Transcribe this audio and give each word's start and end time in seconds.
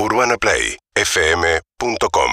UrbanaPlayFM.com 0.00 2.30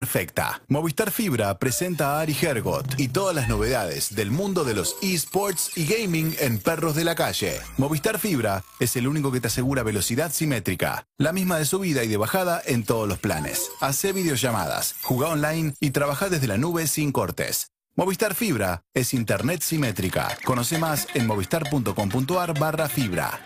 Perfecta. 0.00 0.60
Movistar 0.66 1.12
Fibra 1.12 1.56
presenta 1.58 2.16
a 2.16 2.22
Ari 2.22 2.36
Hergot 2.40 2.98
y 2.98 3.06
todas 3.08 3.36
las 3.36 3.48
novedades 3.48 4.16
del 4.16 4.32
mundo 4.32 4.64
de 4.64 4.74
los 4.74 4.96
esports 5.00 5.70
y 5.76 5.86
gaming 5.86 6.34
en 6.40 6.58
perros 6.58 6.96
de 6.96 7.04
la 7.04 7.14
calle. 7.14 7.60
Movistar 7.76 8.18
Fibra 8.18 8.64
es 8.80 8.96
el 8.96 9.06
único 9.06 9.30
que 9.30 9.40
te 9.40 9.46
asegura 9.46 9.84
velocidad 9.84 10.32
simétrica, 10.32 11.06
la 11.18 11.32
misma 11.32 11.58
de 11.58 11.66
subida 11.66 12.02
y 12.02 12.08
de 12.08 12.16
bajada 12.16 12.60
en 12.66 12.82
todos 12.84 13.06
los 13.06 13.20
planes. 13.20 13.70
Hace 13.80 14.12
videollamadas, 14.12 14.96
juega 15.02 15.28
online 15.28 15.74
y 15.78 15.90
trabaja 15.90 16.28
desde 16.28 16.48
la 16.48 16.58
nube 16.58 16.88
sin 16.88 17.12
cortes. 17.12 17.70
Movistar 17.94 18.34
Fibra 18.34 18.82
es 18.92 19.14
internet 19.14 19.62
simétrica. 19.62 20.36
Conoce 20.44 20.78
más 20.78 21.06
en 21.14 21.28
movistar.com.ar 21.28 22.58
barra 22.58 22.88
fibra. 22.88 23.40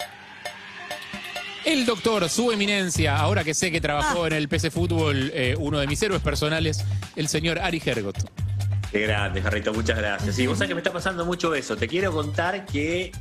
El 1.65 1.87
doctor, 1.87 2.29
su 2.29 2.53
eminencia, 2.53 3.17
ahora 3.17 3.43
que 3.43 3.55
sé 3.55 3.73
que 3.73 3.81
trabajó 3.81 4.27
en 4.27 4.35
el 4.35 4.49
PC 4.49 4.71
Fútbol, 4.71 5.31
eh, 5.33 5.57
uno 5.59 5.79
de 5.79 5.87
mis 5.87 6.03
héroes 6.03 6.21
personales, 6.21 6.85
el 7.17 7.27
señor 7.27 7.59
Ari 7.59 7.81
Hergot. 7.85 8.17
Qué 8.93 9.01
grande, 9.01 9.41
Jarrito, 9.41 9.73
muchas 9.73 9.97
gracias. 9.97 10.37
Sí, 10.37 10.47
vos 10.47 10.59
sabés 10.59 10.69
que 10.69 10.75
me 10.75 10.81
está 10.81 10.93
pasando 10.93 11.25
mucho 11.25 11.55
eso. 11.55 11.75
Te 11.77 11.89
quiero 11.89 12.13
contar 12.13 12.67
que 12.67 13.13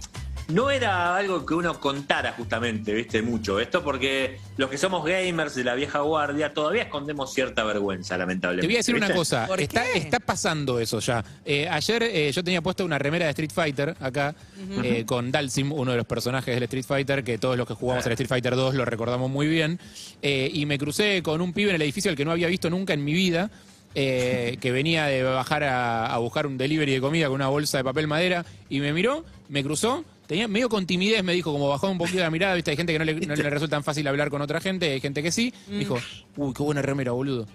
no 0.49 0.69
era 0.71 1.15
algo 1.15 1.45
que 1.45 1.53
uno 1.53 1.79
contara 1.79 2.33
justamente, 2.33 2.93
viste, 2.93 3.21
mucho 3.21 3.59
esto, 3.59 3.83
porque 3.83 4.39
los 4.57 4.69
que 4.69 4.77
somos 4.77 5.03
gamers 5.05 5.55
de 5.55 5.63
la 5.63 5.73
vieja 5.75 5.99
guardia 6.01 6.53
todavía 6.53 6.83
escondemos 6.83 7.33
cierta 7.33 7.63
vergüenza, 7.63 8.17
lamentablemente. 8.17 8.61
Te 8.61 8.67
voy 8.67 8.75
a 8.75 8.79
decir 8.79 8.95
una 8.95 9.13
cosa, 9.13 9.47
¿Por 9.47 9.61
está, 9.61 9.83
qué? 9.83 9.97
está 9.99 10.19
pasando 10.19 10.79
eso 10.79 10.99
ya. 10.99 11.23
Eh, 11.45 11.67
ayer 11.69 12.03
eh, 12.03 12.31
yo 12.31 12.43
tenía 12.43 12.61
puesta 12.61 12.83
una 12.83 12.99
remera 12.99 13.25
de 13.25 13.31
Street 13.31 13.51
Fighter 13.53 13.95
acá, 13.99 14.35
eh, 14.83 15.03
con 15.05 15.31
Dalsim, 15.31 15.71
uno 15.71 15.91
de 15.91 15.97
los 15.97 16.05
personajes 16.05 16.53
del 16.53 16.63
Street 16.63 16.85
Fighter, 16.85 17.23
que 17.23 17.37
todos 17.37 17.57
los 17.57 17.67
que 17.67 17.73
jugamos 17.73 18.05
al 18.05 18.11
Street 18.11 18.29
Fighter 18.29 18.55
2 18.55 18.75
lo 18.75 18.85
recordamos 18.85 19.29
muy 19.29 19.47
bien, 19.47 19.79
eh, 20.21 20.49
y 20.53 20.65
me 20.65 20.77
crucé 20.77 21.21
con 21.23 21.41
un 21.41 21.53
pibe 21.53 21.69
en 21.69 21.75
el 21.75 21.81
edificio 21.81 22.11
al 22.11 22.17
que 22.17 22.25
no 22.25 22.31
había 22.31 22.47
visto 22.47 22.69
nunca 22.69 22.93
en 22.93 23.03
mi 23.03 23.13
vida. 23.13 23.49
eh, 23.95 24.57
que 24.59 24.71
venía 24.71 25.05
de 25.05 25.21
bajar 25.21 25.63
a, 25.63 26.07
a 26.07 26.17
buscar 26.17 26.47
un 26.47 26.57
delivery 26.57 26.93
de 26.93 26.99
comida 26.99 27.27
con 27.27 27.35
una 27.35 27.47
bolsa 27.49 27.77
de 27.77 27.83
papel 27.83 28.07
madera 28.07 28.43
y 28.67 28.79
me 28.79 28.91
miró, 28.91 29.23
me 29.49 29.63
cruzó, 29.63 30.03
tenía 30.33 30.47
medio 30.47 30.67
con 30.67 30.87
timidez, 30.87 31.23
me 31.23 31.33
dijo, 31.33 31.51
como 31.51 31.69
bajó 31.69 31.87
un 31.89 31.99
poquito 31.99 32.17
la 32.19 32.31
mirada, 32.31 32.55
viste, 32.55 32.71
hay 32.71 32.77
gente 32.77 32.91
que 32.91 32.97
no 32.97 33.05
le, 33.05 33.13
no 33.13 33.35
le 33.35 33.49
resulta 33.51 33.75
tan 33.75 33.83
fácil 33.83 34.07
hablar 34.07 34.31
con 34.31 34.41
otra 34.41 34.59
gente, 34.59 34.91
hay 34.91 34.99
gente 34.99 35.21
que 35.21 35.31
sí, 35.31 35.53
me 35.67 35.77
dijo, 35.77 35.99
uy, 36.37 36.53
qué 36.55 36.63
buena 36.63 36.81
remera, 36.81 37.11
boludo. 37.11 37.45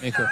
Me 0.00 0.06
dijo, 0.06 0.22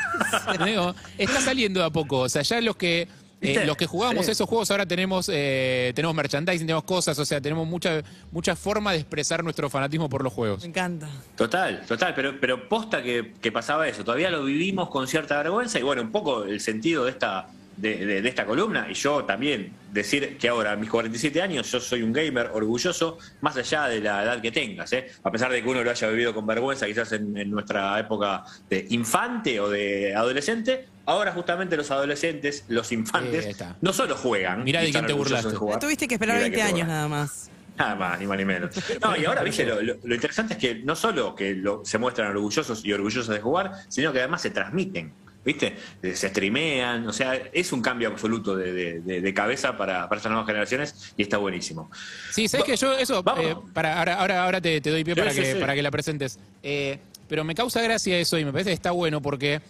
me 0.59 0.71
dijo, 0.71 0.95
está 1.19 1.41
saliendo 1.41 1.79
de 1.79 1.87
a 1.87 1.91
poco. 1.91 2.21
O 2.21 2.29
sea, 2.29 2.43
ya 2.43 2.61
los 2.61 2.75
que 2.75 3.07
eh, 3.41 3.65
los 3.65 3.77
que 3.77 3.87
jugábamos 3.87 4.27
Sí. 4.27 4.33
esos 4.33 4.49
juegos 4.49 4.69
ahora 4.73 4.87
tenemos 4.87 5.31
eh, 5.33 5.93
tenemos 5.95 6.17
merchandising, 6.17 6.67
tenemos 6.67 6.83
cosas, 6.83 7.17
o 7.17 7.25
sea, 7.25 7.41
tenemos 7.41 7.69
mucha 7.69 8.03
mucha 8.33 8.57
forma 8.57 8.91
de 8.91 8.99
expresar 8.99 9.45
nuestro 9.45 9.71
fanatismo 9.71 10.09
por 10.09 10.25
los 10.25 10.33
juegos. 10.33 10.63
Me 10.63 10.69
encanta. 10.71 11.09
Total, 11.37 11.87
total, 11.87 12.13
pero, 12.17 12.41
pero 12.41 12.69
posta 12.69 13.01
que, 13.05 13.35
que 13.41 13.53
pasaba 13.53 13.87
eso. 13.87 14.03
Todavía 14.03 14.31
lo 14.31 14.43
vivimos 14.43 14.89
con 14.89 15.07
cierta 15.07 15.37
vergüenza 15.37 15.79
y 15.79 15.83
bueno, 15.83 16.03
un 16.03 16.11
poco 16.11 16.43
el 16.43 16.59
sentido 16.61 17.05
de 17.05 17.13
esta, 17.13 17.47
de, 17.79 18.05
de- 18.05 18.23
de 18.23 18.29
esta 18.29 18.45
columna 18.45 18.87
y 18.91 18.95
yo 18.95 19.25
también 19.25 19.73
decir 19.93 20.37
que 20.37 20.49
ahora 20.49 20.73
a 20.73 20.77
mis 20.77 20.91
47 20.91 21.41
años 21.41 21.71
yo 21.71 21.81
soy 21.81 22.03
un 22.03 22.13
gamer 22.13 22.51
orgulloso 22.53 23.19
más 23.41 23.57
allá 23.57 23.87
de 23.87 24.01
la 24.01 24.23
edad 24.25 24.41
que 24.43 24.51
tengas, 24.51 24.93
¿eh? 24.93 25.07
a 25.23 25.31
pesar 25.31 25.51
de 25.53 25.63
que 25.63 25.69
uno 25.69 25.83
lo 25.85 25.91
haya 25.91 26.09
vivido 26.09 26.35
con 26.35 26.47
vergüenza 26.47 26.87
quizás 26.87 27.13
en, 27.13 27.37
en 27.37 27.51
nuestra 27.51 27.99
época 27.99 28.43
de 28.69 28.87
infante 28.91 29.61
o 29.61 29.71
de 29.71 30.15
adolescente. 30.15 30.87
Ahora 31.07 31.33
justamente 31.33 31.77
los 31.77 31.91
adolescentes, 31.91 32.65
los 32.69 32.91
Eh, 32.93 32.97
infantes, 32.97 33.47
está. 33.47 33.77
no 33.81 33.93
solo 33.95 34.15
juegan. 34.17 34.63
Mirá 34.65 34.83
y 34.83 34.87
de 34.87 34.91
quién 34.93 35.05
están 35.05 35.07
te 35.07 35.13
orgullosos 35.15 35.37
burlaste. 35.45 35.51
de 35.53 35.57
jugar, 35.59 35.81
Tuviste 35.81 36.07
que 36.09 36.15
esperar 36.17 36.37
mirá 36.37 36.43
20 36.49 36.57
que 36.57 36.63
años 36.63 36.87
nada 36.89 37.09
más. 37.09 37.51
Nada 37.79 37.95
más, 37.95 38.19
ni 38.21 38.27
más 38.27 38.37
ni 38.39 38.45
menos. 38.45 38.71
No, 39.01 39.17
y 39.17 39.25
ahora, 39.25 39.43
viste, 39.45 39.65
lo, 39.65 39.81
lo- 39.81 39.95
lo 40.03 40.15
interesante 40.15 40.55
es 40.55 40.59
que 40.59 40.75
no 40.83 40.97
solo 40.97 41.35
que 41.35 41.55
lo- 41.55 41.83
se 41.85 41.97
muestran 41.97 42.29
orgullosos 42.33 42.85
y 42.85 42.93
orgullosos 42.93 43.29
de 43.33 43.41
jugar, 43.41 43.71
sino 43.89 44.13
que 44.13 44.19
además 44.19 44.43
se 44.43 44.51
transmiten, 44.51 45.13
¿viste? 45.45 45.77
Eh, 46.03 46.15
Se 46.15 46.29
streamean, 46.29 47.07
o 47.09 47.13
sea, 47.13 47.35
es 47.53 47.73
un 47.73 47.81
cambio 47.81 48.09
absoluto 48.09 48.57
de, 48.57 48.73
de- 48.73 49.01
de- 49.01 49.21
de 49.21 49.35
cabeza 49.35 49.77
para, 49.77 50.09
para 50.09 50.19
estas 50.19 50.31
nuevas 50.31 50.47
generaciones 50.47 51.13
y 51.17 51.23
está 51.23 51.37
buenísimo. 51.39 51.91
Sí, 52.33 52.49
sabes 52.49 52.67
que 52.67 52.77
yo 52.77 52.93
eso 52.99 53.21
eh, 53.39 53.57
para 53.73 53.99
ahora 53.99 54.15
ahora 54.21 54.45
ahora 54.45 54.61
te, 54.61 54.81
te 54.81 54.91
doy 54.91 55.05
pie 55.05 55.17
para 55.17 55.33
sí, 55.33 55.41
que 55.41 55.53
sí. 55.55 55.59
para 55.61 55.75
que 55.75 55.83
la 55.83 55.91
presentes. 55.91 56.39
Eh, 56.63 56.99
pero 57.29 57.45
me 57.45 57.55
causa 57.55 57.83
gracia 57.83 58.19
eso 58.19 58.39
y 58.39 58.45
me 58.45 58.53
parece 58.53 58.71
que 58.71 58.75
está 58.75 58.91
bueno 58.91 59.21
porque 59.21 59.61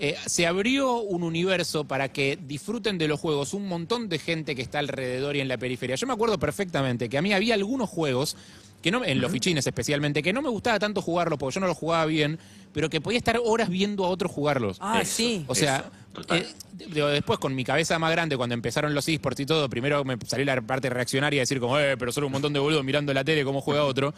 eh, 0.00 0.16
se 0.26 0.46
abrió 0.46 0.96
un 1.00 1.22
universo 1.22 1.84
para 1.84 2.08
que 2.10 2.38
disfruten 2.40 2.96
de 2.98 3.08
los 3.08 3.20
juegos 3.20 3.52
un 3.54 3.68
montón 3.68 4.08
de 4.08 4.18
gente 4.18 4.54
que 4.54 4.62
está 4.62 4.78
alrededor 4.78 5.36
y 5.36 5.40
en 5.40 5.48
la 5.48 5.58
periferia. 5.58 5.96
Yo 5.96 6.06
me 6.06 6.14
acuerdo 6.14 6.38
perfectamente 6.38 7.08
que 7.10 7.18
a 7.18 7.22
mí 7.22 7.32
había 7.32 7.54
algunos 7.54 7.88
juegos 7.90 8.36
que 8.84 8.90
no, 8.90 9.02
en 9.02 9.18
los 9.18 9.32
fichines 9.32 9.66
especialmente, 9.66 10.22
que 10.22 10.34
no 10.34 10.42
me 10.42 10.50
gustaba 10.50 10.78
tanto 10.78 11.00
jugarlos 11.00 11.38
porque 11.38 11.54
yo 11.54 11.60
no 11.62 11.66
los 11.66 11.78
jugaba 11.78 12.04
bien, 12.04 12.38
pero 12.74 12.90
que 12.90 13.00
podía 13.00 13.16
estar 13.16 13.40
horas 13.42 13.70
viendo 13.70 14.04
a 14.04 14.08
otros 14.10 14.30
jugarlos. 14.30 14.76
Ah, 14.78 15.00
Eso. 15.00 15.10
sí. 15.10 15.42
O 15.48 15.54
sea, 15.54 15.90
eh, 16.28 16.46
digo, 16.92 17.08
después 17.08 17.38
con 17.38 17.54
mi 17.54 17.64
cabeza 17.64 17.98
más 17.98 18.10
grande, 18.10 18.36
cuando 18.36 18.52
empezaron 18.52 18.92
los 18.92 19.08
esports 19.08 19.40
y 19.40 19.46
todo, 19.46 19.70
primero 19.70 20.04
me 20.04 20.18
salió 20.26 20.44
la 20.44 20.60
parte 20.60 20.90
reaccionaria 20.90 21.38
y 21.38 21.40
decir 21.40 21.60
como, 21.60 21.78
eh, 21.78 21.96
pero 21.96 22.12
solo 22.12 22.26
un 22.26 22.34
montón 22.34 22.52
de 22.52 22.58
boludos 22.58 22.84
mirando 22.84 23.14
la 23.14 23.24
tele 23.24 23.42
cómo 23.42 23.62
juega 23.62 23.84
otro. 23.84 24.12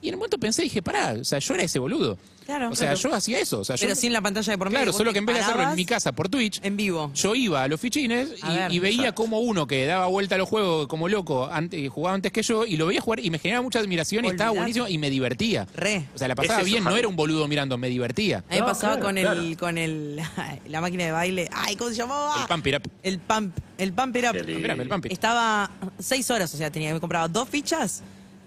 Y 0.00 0.08
en 0.08 0.14
un 0.14 0.20
momento 0.20 0.38
pensé, 0.38 0.62
dije, 0.62 0.80
pará, 0.82 1.14
o 1.20 1.24
sea, 1.24 1.38
yo 1.40 1.54
era 1.54 1.62
ese 1.64 1.78
boludo. 1.78 2.16
Claro, 2.46 2.70
o 2.70 2.74
sea, 2.74 2.94
claro. 2.94 3.00
yo 3.10 3.14
hacía 3.14 3.40
eso. 3.40 3.58
O 3.60 3.64
sea, 3.64 3.76
Pero 3.78 3.90
yo, 3.90 3.94
sin 4.00 4.10
la 4.12 4.22
pantalla 4.22 4.50
de 4.52 4.56
por 4.56 4.68
medio. 4.68 4.78
claro, 4.84 4.92
solo 4.96 5.12
que 5.12 5.18
en 5.18 5.26
vez 5.26 5.36
de 5.36 5.42
hacerlo 5.42 5.64
en 5.64 5.74
mi 5.74 5.84
casa 5.84 6.12
por 6.12 6.30
Twitch, 6.30 6.60
En 6.62 6.78
vivo. 6.78 7.10
yo 7.14 7.34
iba 7.34 7.62
a 7.62 7.68
los 7.68 7.78
fichines 7.78 8.30
A 8.42 8.52
y, 8.52 8.56
ver, 8.56 8.72
y 8.72 8.78
veía 8.78 9.14
como 9.14 9.40
uno 9.40 9.66
que 9.66 9.84
daba 9.84 10.06
vuelta 10.06 10.36
a 10.36 10.38
los 10.38 10.48
juegos 10.48 10.86
como 10.86 11.08
loco 11.10 11.46
antes, 11.52 11.78
y 11.78 11.88
jugaba 11.88 12.14
antes 12.14 12.32
que 12.32 12.42
yo 12.42 12.64
y 12.64 12.78
lo 12.78 12.86
veía 12.86 13.02
jugar 13.02 13.20
y 13.20 13.28
me 13.30 13.38
generaba 13.38 13.62
mucha 13.62 13.80
admiración 13.80 14.24
y 14.24 14.28
estaba 14.28 14.52
buenísimo 14.52 14.88
y 14.88 14.96
me 14.96 15.10
divertía. 15.10 15.66
Re. 15.74 16.06
O 16.14 16.18
sea, 16.18 16.26
la 16.28 16.34
pasaba 16.36 16.60
Es 16.60 16.66
eso, 16.66 16.72
bien, 16.72 16.84
no 16.84 16.96
era 16.96 17.06
un 17.06 17.16
boludo 17.16 17.46
mirando, 17.48 17.76
me 17.76 17.88
divertía. 17.90 18.38
A 18.38 18.40
mí 18.40 18.46
me 18.52 18.60
No, 18.60 18.66
pasaba 18.66 18.94
claro, 18.94 19.06
con 19.08 19.16
claro. 19.16 19.40
el 19.42 19.56
con 19.58 19.76
el 19.76 20.22
la 20.68 20.80
máquina 20.80 21.04
de 21.04 21.12
baile. 21.12 21.50
Ay, 21.52 21.76
¿cómo 21.76 21.90
se 21.90 21.96
llamaba? 21.96 22.34
El 22.40 22.46
pump 22.48 22.66
it 22.66 22.74
up. 22.76 22.90
El 23.02 23.18
pump, 23.18 23.58
el 23.76 23.92
pump 23.92 24.16
it 24.16 24.24
up. 24.24 24.32
Qué 24.32 24.38
lindo. 24.38 24.52
Espérame, 24.54 24.80
el 24.80 24.88
pump 24.88 25.04
it. 25.06 25.12
Estaba 25.12 25.70
seis 25.98 26.30
horas, 26.30 26.54
o 26.54 26.56
sea, 26.56 26.70
tenía 26.70 26.94
me 26.94 27.00
compraba 27.00 27.28
dos 27.28 27.46
fichas 27.46 28.02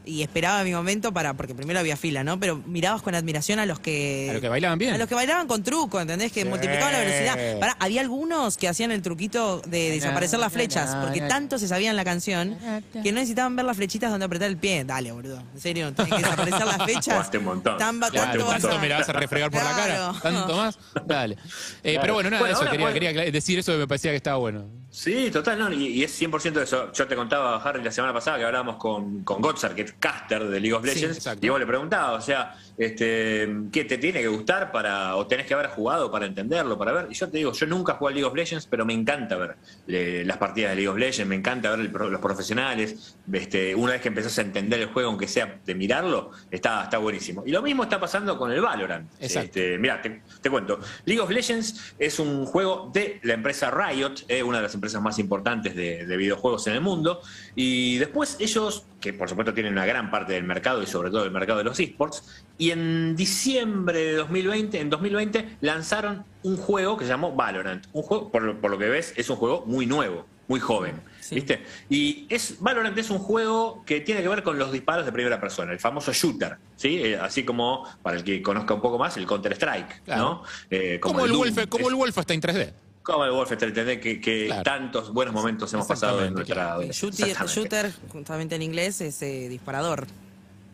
y 0.05 0.21
esperaba 0.23 0.63
mi 0.63 0.71
momento 0.73 1.13
para, 1.13 1.33
porque 1.35 1.53
primero 1.53 1.79
había 1.79 1.95
fila, 1.97 2.23
¿no? 2.23 2.39
Pero 2.39 2.57
mirabas 2.65 3.01
con 3.01 3.13
admiración 3.15 3.59
a 3.59 3.65
los 3.65 3.79
que. 3.79 4.27
A 4.29 4.33
los 4.33 4.41
que 4.41 4.49
bailaban 4.49 4.79
bien. 4.79 4.93
A 4.93 4.97
los 4.97 5.07
que 5.07 5.15
bailaban 5.15 5.47
con 5.47 5.63
truco, 5.63 5.99
¿entendés? 6.01 6.31
Que 6.31 6.41
Sí. 6.41 6.47
multiplicaban 6.49 6.93
la 6.93 6.99
velocidad. 6.99 7.59
Pará, 7.59 7.75
había 7.79 8.01
algunos 8.01 8.57
que 8.57 8.67
hacían 8.67 8.91
el 8.91 9.01
truquito 9.01 9.61
de 9.67 9.91
desaparecer 9.91 10.39
las 10.39 10.51
flechas, 10.51 10.95
porque 11.03 11.21
tanto 11.21 11.59
se 11.59 11.67
sabían 11.67 11.95
la 11.95 12.03
canción 12.03 12.57
que 13.03 13.11
no 13.11 13.19
necesitaban 13.19 13.55
ver 13.55 13.65
las 13.65 13.77
flechitas 13.77 14.09
donde 14.11 14.25
apretar 14.25 14.49
el 14.49 14.57
pie. 14.57 14.83
Dale, 14.85 15.11
boludo. 15.11 15.43
En 15.53 15.61
serio, 15.61 15.93
tenés 15.93 16.11
que 16.13 16.17
desaparecer 16.23 16.65
las 16.65 16.77
flechas. 16.83 17.31
Tan 17.77 17.99
Claro, 17.99 18.45
tanto 18.47 18.71
a- 18.71 18.79
me 18.79 18.89
la 18.89 18.97
vas 18.99 19.09
a 19.09 19.13
refregar 19.13 19.51
por 19.51 19.63
la 19.63 19.71
cara. 19.75 20.13
Tanto 20.21 20.55
más. 20.57 20.77
Dale. 21.05 21.35
Eh, 21.83 21.91
Claro. 21.93 22.01
Pero 22.01 22.13
bueno, 22.15 22.29
nada, 22.31 22.41
Bueno, 22.41 22.55
eso 22.55 22.65
quería, 22.71 22.85
bueno. 22.89 22.93
quería 22.93 23.31
decir 23.31 23.59
eso 23.59 23.71
que 23.73 23.77
me 23.77 23.87
parecía 23.87 24.11
que 24.11 24.17
estaba 24.17 24.37
bueno. 24.37 24.65
Sí, 24.93 25.31
total, 25.31 25.57
no, 25.57 25.71
y, 25.71 25.87
y 25.87 26.03
es 26.03 26.21
100% 26.21 26.51
de 26.51 26.63
eso. 26.63 26.91
Yo 26.91 27.07
te 27.07 27.15
contaba, 27.15 27.55
Harry, 27.63 27.81
la 27.81 27.91
semana 27.91 28.13
pasada 28.13 28.37
que 28.37 28.43
hablábamos 28.43 28.75
con, 28.75 29.23
con 29.23 29.41
Gotzar, 29.41 29.73
que 29.73 29.83
es 29.83 29.93
caster 29.93 30.43
de 30.43 30.59
League 30.59 30.73
of 30.73 30.83
Legends, 30.83 31.29
y 31.39 31.47
vos 31.47 31.59
le 31.59 31.65
preguntaba, 31.65 32.11
o 32.11 32.21
sea, 32.21 32.57
este, 32.77 33.49
¿qué 33.71 33.85
te 33.85 33.97
tiene 33.97 34.21
que 34.21 34.27
gustar 34.27 34.71
para, 34.71 35.15
o 35.15 35.27
tenés 35.27 35.45
que 35.45 35.53
haber 35.53 35.67
jugado 35.67 36.11
para 36.11 36.25
entenderlo, 36.25 36.77
para 36.77 36.91
ver? 36.91 37.07
Y 37.09 37.13
yo 37.13 37.29
te 37.29 37.37
digo, 37.37 37.51
yo 37.51 37.67
nunca 37.67 37.93
jugué 37.93 38.11
a 38.11 38.15
League 38.15 38.27
of 38.27 38.35
Legends, 38.35 38.67
pero 38.67 38.85
me 38.85 38.93
encanta 38.93 39.35
ver 39.37 39.55
eh, 39.87 40.23
las 40.25 40.37
partidas 40.37 40.71
de 40.71 40.75
League 40.77 40.89
of 40.89 40.97
Legends, 40.97 41.27
me 41.27 41.35
encanta 41.35 41.69
ver 41.71 41.79
el 41.79 41.91
los 41.91 42.21
profesionales. 42.21 43.15
Este, 43.31 43.75
una 43.75 43.93
vez 43.93 44.01
que 44.01 44.07
empezás 44.07 44.37
a 44.39 44.41
entender 44.41 44.79
el 44.79 44.87
juego, 44.87 45.09
aunque 45.09 45.27
sea 45.27 45.59
de 45.65 45.75
mirarlo, 45.75 46.31
está, 46.49 46.83
está 46.83 46.97
buenísimo. 46.97 47.43
Y 47.45 47.51
lo 47.51 47.61
mismo 47.61 47.83
está 47.83 47.99
pasando 47.99 48.37
con 48.37 48.51
el 48.51 48.61
Valorant. 48.61 49.09
Este, 49.19 49.77
Mira, 49.77 50.01
te, 50.01 50.21
te 50.41 50.49
cuento. 50.49 50.79
League 51.05 51.21
of 51.21 51.29
Legends 51.29 51.95
es 51.99 52.19
un 52.19 52.45
juego 52.45 52.89
de 52.93 53.19
la 53.23 53.33
empresa 53.33 53.71
Riot, 53.71 54.25
eh, 54.27 54.43
una 54.43 54.57
de 54.57 54.63
las 54.63 54.73
empresas 54.73 55.01
más 55.01 55.19
importantes 55.19 55.75
de, 55.75 56.05
de 56.05 56.17
videojuegos 56.17 56.67
en 56.67 56.73
el 56.73 56.81
mundo. 56.81 57.21
Y 57.55 57.97
después 57.97 58.37
ellos, 58.39 58.85
que 58.99 59.13
por 59.13 59.29
supuesto 59.29 59.53
tienen 59.53 59.73
una 59.73 59.85
gran 59.85 60.09
parte 60.09 60.33
del 60.33 60.43
mercado 60.43 60.81
y 60.81 60.87
sobre 60.87 61.09
todo 61.09 61.23
el 61.23 61.31
mercado 61.31 61.59
de 61.59 61.65
los 61.65 61.79
esports, 61.79 62.43
y 62.61 62.69
en 62.69 63.15
diciembre 63.15 63.97
de 64.05 64.13
2020, 64.17 64.79
en 64.79 64.91
2020 64.91 65.57
lanzaron 65.61 66.23
un 66.43 66.57
juego 66.57 66.95
que 66.95 67.05
se 67.05 67.09
llamó 67.09 67.31
Valorant. 67.35 67.87
Un 67.91 68.03
juego, 68.03 68.31
por, 68.31 68.43
lo- 68.43 68.61
por 68.61 68.69
lo 68.69 68.77
que 68.77 68.87
ves, 68.87 69.15
es 69.17 69.31
un 69.31 69.35
juego 69.37 69.63
muy 69.65 69.87
nuevo, 69.87 70.27
muy 70.47 70.59
joven. 70.59 71.01
Sí. 71.21 71.33
¿Viste? 71.35 71.63
Y 71.89 72.27
es, 72.29 72.57
Valorant 72.59 72.95
es 72.99 73.09
un 73.09 73.17
juego 73.17 73.83
que 73.83 74.01
tiene 74.01 74.21
que 74.21 74.27
ver 74.27 74.43
con 74.43 74.59
los 74.59 74.71
disparos 74.71 75.07
de 75.07 75.11
primera 75.11 75.41
persona, 75.41 75.71
el 75.71 75.79
famoso 75.79 76.13
shooter, 76.13 76.57
¿sí? 76.75 76.99
Eh, 77.01 77.17
así 77.17 77.43
como, 77.43 77.83
para 78.03 78.17
el 78.17 78.23
que 78.23 78.43
conozca 78.43 78.75
un 78.75 78.81
poco 78.81 78.99
más, 78.99 79.17
el 79.17 79.25
Counter-Strike, 79.25 80.03
Claro. 80.03 80.21
¿no? 80.21 80.43
Eh, 80.69 80.99
Como, 81.01 81.25
el. 81.25 81.31
Wolf, 81.31 81.57
como 81.67 81.85
Es- 81.87 81.89
el 81.93 81.95
Wolfenstein 81.95 82.41
3D. 82.41 82.73
como 83.01 83.25
el 83.25 83.31
Wolfenstein 83.31 83.73
3D, 83.73 83.99
que, 83.99 84.21
que 84.21 84.45
Claro. 84.45 84.61
tantos 84.61 85.11
buenos 85.11 85.33
momentos 85.33 85.73
hemos 85.73 85.87
pasado 85.87 86.23
en 86.23 86.35
nuestra 86.35 86.53
claro. 86.55 86.83
Shooter, 86.91 87.35
shooter, 87.47 87.91
justamente 88.09 88.53
en 88.53 88.61
inglés, 88.61 89.01
es 89.01 89.19
eh, 89.23 89.49
disparador. 89.49 90.05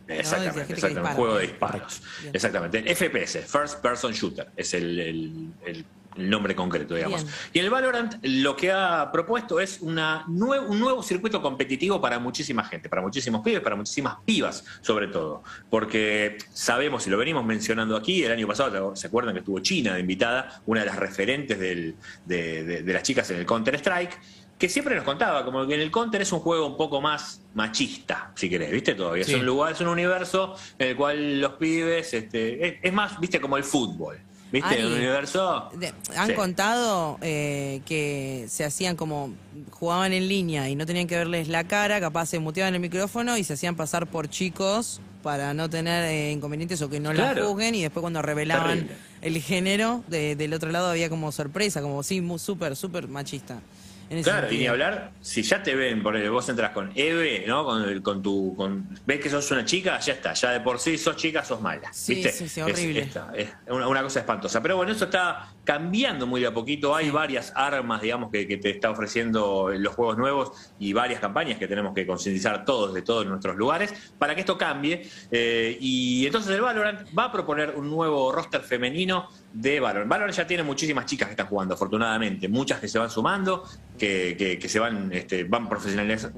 Exactamente, 0.07 0.73
dispara. 0.75 1.15
juego 1.15 1.35
de 1.37 1.41
disparos. 1.47 2.01
Bien. 2.21 2.31
Exactamente. 2.35 2.95
FPS, 2.95 3.41
First 3.45 3.81
Person 3.81 4.13
Shooter, 4.13 4.47
es 4.55 4.73
el, 4.73 4.99
el- 4.99 5.49
el 5.65 5.85
el 6.17 6.31
nombre 6.31 6.55
concreto, 6.55 6.95
digamos. 6.95 7.23
Bien. 7.23 7.35
Y 7.53 7.59
el 7.59 7.69
Valorant 7.69 8.15
lo 8.23 8.55
que 8.55 8.71
ha 8.71 9.11
propuesto 9.11 9.59
es 9.59 9.77
una 9.81 10.25
nue- 10.25 10.65
un 10.67 10.79
nuevo 10.79 11.03
circuito 11.03 11.43
competitivo 11.43 12.01
para 12.01 12.17
muchísima 12.17 12.63
gente, 12.63 12.89
para 12.89 13.03
muchísimos 13.03 13.43
pibes, 13.43 13.61
para 13.61 13.75
muchísimas 13.75 14.15
pibas, 14.25 14.65
sobre 14.81 15.09
todo. 15.09 15.43
Porque 15.69 16.39
sabemos, 16.51 17.05
y 17.05 17.11
lo 17.11 17.19
venimos 17.19 17.45
mencionando 17.45 17.95
aquí, 17.95 18.23
el 18.23 18.31
año 18.31 18.47
pasado, 18.47 18.95
¿se 18.95 19.05
acuerdan 19.05 19.35
que 19.35 19.41
estuvo 19.41 19.59
China 19.59 19.93
de 19.93 19.99
invitada, 19.99 20.59
una 20.65 20.79
de 20.79 20.87
las 20.87 20.95
referentes 20.95 21.59
del- 21.59 21.93
de, 22.25 22.63
de- 22.63 22.81
de 22.81 22.93
las 22.93 23.03
chicas 23.03 23.29
en 23.29 23.37
el 23.37 23.45
Counter-Strike? 23.45 24.17
Que 24.57 24.67
siempre 24.69 24.95
nos 24.95 25.03
contaba, 25.03 25.45
como 25.45 25.67
que 25.67 25.75
en 25.75 25.81
el 25.81 25.91
Counter 25.91 26.21
es 26.21 26.31
un 26.31 26.39
juego 26.39 26.65
un 26.65 26.77
poco 26.77 26.99
más 26.99 27.41
machista, 27.53 28.31
si 28.35 28.49
querés, 28.49 28.71
¿viste? 28.71 28.95
Todavía 28.95 29.23
Sí. 29.23 29.33
es 29.33 29.39
un 29.39 29.45
lugar, 29.45 29.73
es 29.73 29.81
un 29.81 29.87
universo 29.87 30.55
en 30.79 30.87
el 30.89 30.95
cual 30.95 31.39
los 31.41 31.53
pibes, 31.53 32.13
este, 32.13 32.67
es, 32.67 32.73
es 32.81 32.93
más, 32.93 33.19
¿viste? 33.19 33.39
Como 33.39 33.57
el 33.57 33.63
fútbol. 33.63 34.17
¿Viste? 34.51 34.75
Ari, 34.75 34.83
un 34.85 34.93
universo. 34.93 35.69
De- 35.75 35.93
han 36.15 36.27
Sí. 36.29 36.33
contado 36.33 37.17
eh, 37.21 37.81
que 37.85 38.45
se 38.47 38.63
hacían 38.63 38.95
como 38.95 39.33
jugaban 39.71 40.13
en 40.13 40.27
línea 40.29 40.69
y 40.69 40.75
no 40.75 40.85
tenían 40.85 41.05
que 41.05 41.17
verles 41.17 41.49
la 41.49 41.65
cara, 41.65 41.99
capaz 41.99 42.27
se 42.27 42.39
muteaban 42.39 42.73
el 42.73 42.79
micrófono 42.79 43.37
y 43.37 43.43
se 43.43 43.53
hacían 43.53 43.75
pasar 43.75 44.07
por 44.07 44.29
chicos 44.29 45.01
para 45.21 45.53
no 45.53 45.69
tener 45.69 46.05
eh, 46.05 46.31
inconvenientes 46.31 46.81
o 46.81 46.89
que 46.89 47.01
no 47.01 47.11
la 47.11 47.33
Claro. 47.33 47.49
juzguen 47.49 47.75
y 47.75 47.81
después 47.81 47.99
cuando 48.01 48.21
revelaban 48.21 48.79
Terrible. 48.87 48.95
el 49.21 49.41
género 49.41 50.03
de- 50.07 50.37
del 50.37 50.53
otro 50.53 50.71
lado 50.71 50.87
había 50.91 51.09
como 51.09 51.31
sorpresa, 51.33 51.81
como 51.81 52.01
sí, 52.01 52.25
súper, 52.39 52.77
súper 52.77 53.09
machista. 53.09 53.59
En 54.09 54.19
ese 54.19 54.29
Claro, 54.29 54.47
y 54.47 54.51
ni 54.51 54.55
sentido. 54.57 54.71
hablar, 54.71 55.11
si 55.21 55.41
ya 55.43 55.61
te 55.61 55.75
ven, 55.75 56.01
por 56.01 56.15
ejemplo, 56.15 56.33
vos 56.33 56.47
entras 56.47 56.71
con 56.71 56.91
Eve, 56.95 57.43
¿no? 57.45 57.65
Con, 57.65 58.01
con 58.01 58.21
tu, 58.21 58.55
con, 58.55 58.87
ves 59.05 59.19
que 59.19 59.29
sos 59.29 59.51
una 59.51 59.65
chica, 59.65 59.99
ya 59.99 60.13
está, 60.13 60.33
ya 60.33 60.51
de 60.51 60.61
por 60.61 60.79
sí 60.79 60.97
sos 60.97 61.15
chica, 61.17 61.43
sos 61.43 61.59
mala. 61.61 61.91
Sí, 61.91 62.15
¿viste? 62.15 62.31
sí, 62.31 62.47
sí, 62.47 62.61
Es- 62.61 62.65
horrible. 62.67 62.99
esta, 63.01 63.31
es 63.35 63.49
una, 63.67 63.87
una 63.87 64.01
cosa 64.03 64.19
espantosa. 64.19 64.61
Pero 64.61 64.77
bueno, 64.77 64.91
eso 64.93 65.05
está 65.05 65.53
cambiando 65.65 66.25
muy 66.25 66.39
de 66.41 66.47
a 66.47 66.53
poquito. 66.53 66.95
Hay 66.95 67.09
varias 67.09 67.51
armas, 67.55 68.01
digamos, 68.01 68.31
que, 68.31 68.47
que 68.47 68.57
te 68.57 68.69
está 68.69 68.89
ofreciendo 68.91 69.69
los 69.77 69.93
juegos 69.93 70.17
nuevos 70.17 70.51
y 70.79 70.93
varias 70.93 71.19
campañas 71.19 71.57
que 71.59 71.67
tenemos 71.67 71.93
que 71.93 72.07
concientizar 72.07 72.63
todos 72.63 72.93
de 72.93 73.01
todos 73.01 73.25
nuestros 73.25 73.57
lugares 73.57 73.93
para 74.17 74.33
que 74.35 74.41
esto 74.41 74.57
cambie. 74.57 75.05
Eh, 75.31 75.77
y 75.81 76.25
entonces 76.25 76.51
el 76.55 76.61
Valorant 76.61 77.01
va 77.17 77.25
a 77.25 77.31
proponer 77.31 77.73
un 77.75 77.89
nuevo 77.89 78.31
roster 78.31 78.61
femenino 78.61 79.27
de 79.53 79.79
Valorant. 79.79 80.09
Valorant 80.09 80.35
ya 80.35 80.45
tiene 80.45 80.63
muchísimas 80.63 81.05
chicas 81.05 81.27
que 81.27 81.31
están 81.31 81.47
jugando, 81.47 81.73
afortunadamente. 81.73 82.47
Muchas 82.47 82.79
que 82.79 82.87
se 82.87 82.99
van 82.99 83.09
sumando, 83.09 83.63
que, 83.97 84.35
que- 84.37 84.59
que 84.59 84.69
se 84.69 84.79
van, 84.79 85.11
este, 85.11 85.43
van 85.45 85.67
profesionaliz- 85.67 86.31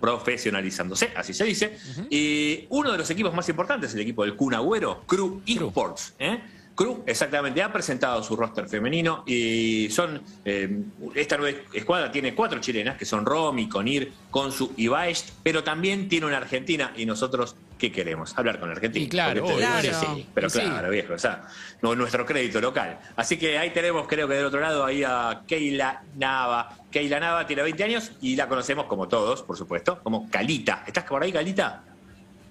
profesionalizándose, 0.00 1.12
así 1.16 1.32
se 1.34 1.44
dice. 1.44 1.76
Y 2.10 2.66
uno 2.70 2.92
de 2.92 2.98
los 2.98 3.10
equipos 3.10 3.34
más 3.34 3.48
importantes, 3.48 3.94
el 3.94 4.00
equipo 4.00 4.24
del 4.24 4.36
Kun 4.36 4.54
Agüero, 4.54 5.02
Crew 5.06 5.42
Esports. 5.46 6.14
¿eh? 6.18 6.40
Crew, 6.74 7.02
exactamente, 7.06 7.62
ha 7.62 7.70
presentado 7.72 8.22
su 8.22 8.34
roster 8.34 8.66
femenino 8.68 9.24
y 9.26 9.88
son. 9.90 10.22
eh, 10.44 10.80
esta 11.14 11.36
nueva 11.36 11.58
escuadra 11.74 12.10
tiene 12.10 12.34
cuatro 12.34 12.60
chilenas, 12.60 12.96
que 12.96 13.04
son 13.04 13.26
Romy, 13.26 13.68
Conir, 13.68 14.10
Consu 14.30 14.72
y 14.76 14.88
Baest, 14.88 15.30
pero 15.42 15.62
también 15.62 16.08
tiene 16.08 16.26
una 16.26 16.38
argentina 16.38 16.92
y 16.96 17.04
nosotros, 17.04 17.56
¿qué 17.82 17.90
queremos? 17.90 18.32
Hablar 18.38 18.60
con 18.60 18.70
Argentina. 18.70 19.04
Y 19.04 19.08
claro, 19.08 19.44
obvio. 19.44 19.56
Claro. 19.56 19.92
sí, 19.92 20.28
pero 20.32 20.46
Y 20.46 20.50
sí. 20.50 20.60
claro, 20.60 20.88
viejo, 20.88 21.14
o 21.14 21.18
sea, 21.18 21.42
no, 21.80 21.96
nuestro 21.96 22.24
crédito 22.24 22.60
local. 22.60 22.96
Así 23.16 23.36
que 23.36 23.58
ahí 23.58 23.70
tenemos, 23.70 24.06
creo 24.06 24.28
que 24.28 24.34
del 24.34 24.46
otro 24.46 24.60
lado, 24.60 24.84
ahí 24.84 25.02
a 25.02 25.42
Keila 25.48 26.04
Nava. 26.14 26.76
Keila 26.92 27.18
Nava 27.18 27.44
tiene 27.44 27.62
20 27.62 27.82
años 27.82 28.12
y 28.20 28.36
la 28.36 28.46
conocemos 28.46 28.86
como 28.86 29.08
todos, 29.08 29.42
por 29.42 29.56
supuesto, 29.56 29.98
como 30.00 30.30
Calita. 30.30 30.84
¿Estás 30.86 31.02
por 31.02 31.24
ahí, 31.24 31.32
Calita? 31.32 31.82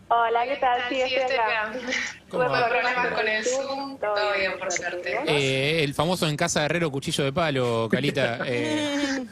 Hola, 0.10 0.44
¿qué 0.44 0.57
tal? 0.57 0.81
Sí, 0.89 0.95
Sí, 0.95 1.16
estoy 1.16 1.36
acá. 1.38 1.72
¿Cómo 2.30 2.44
Tuve? 2.48 2.63
Problemas 2.63 3.07
con 3.13 3.28
el 3.30 3.45
Zoom, 3.45 3.98
todo 4.00 4.33
bien, 4.38 4.60
por 4.60 4.69
suerte. 4.69 5.18
Eh, 5.28 5.81
el 5.81 5.94
famoso 5.94 6.28
en 6.28 6.36
casa 6.36 6.60
de 6.60 6.66
Herrero 6.66 6.92
cuchillo 6.92 7.24
de 7.24 7.31
palo, 7.31 7.88
Calita. 7.89 8.39
eh, 8.45 9.25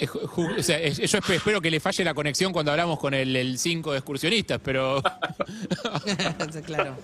eh, 0.00 0.08
o 0.58 0.62
sea, 0.62 0.78
eh, 0.80 0.92
yo 0.92 1.18
espe- 1.18 1.34
espero 1.34 1.60
que 1.60 1.70
le 1.70 1.80
falle 1.80 2.04
la 2.04 2.14
conexión 2.14 2.52
cuando 2.52 2.70
hablamos 2.72 2.98
con 2.98 3.14
el 3.14 3.58
5 3.58 3.92
de 3.92 3.98
excursionistas, 3.98 4.60
pero 4.62 5.02
claro. 6.66 6.96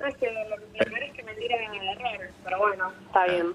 No, 0.00 0.06
es 0.08 0.16
que 0.16 0.26
lo, 0.32 0.56
peor 0.84 1.02
es 1.02 1.12
que 1.14 1.22
me 1.22 1.34
tiran 1.34 1.60
a 1.72 1.92
error, 1.92 2.30
pero 2.44 2.58
bueno, 2.58 2.92
está 3.06 3.26
bien. 3.26 3.46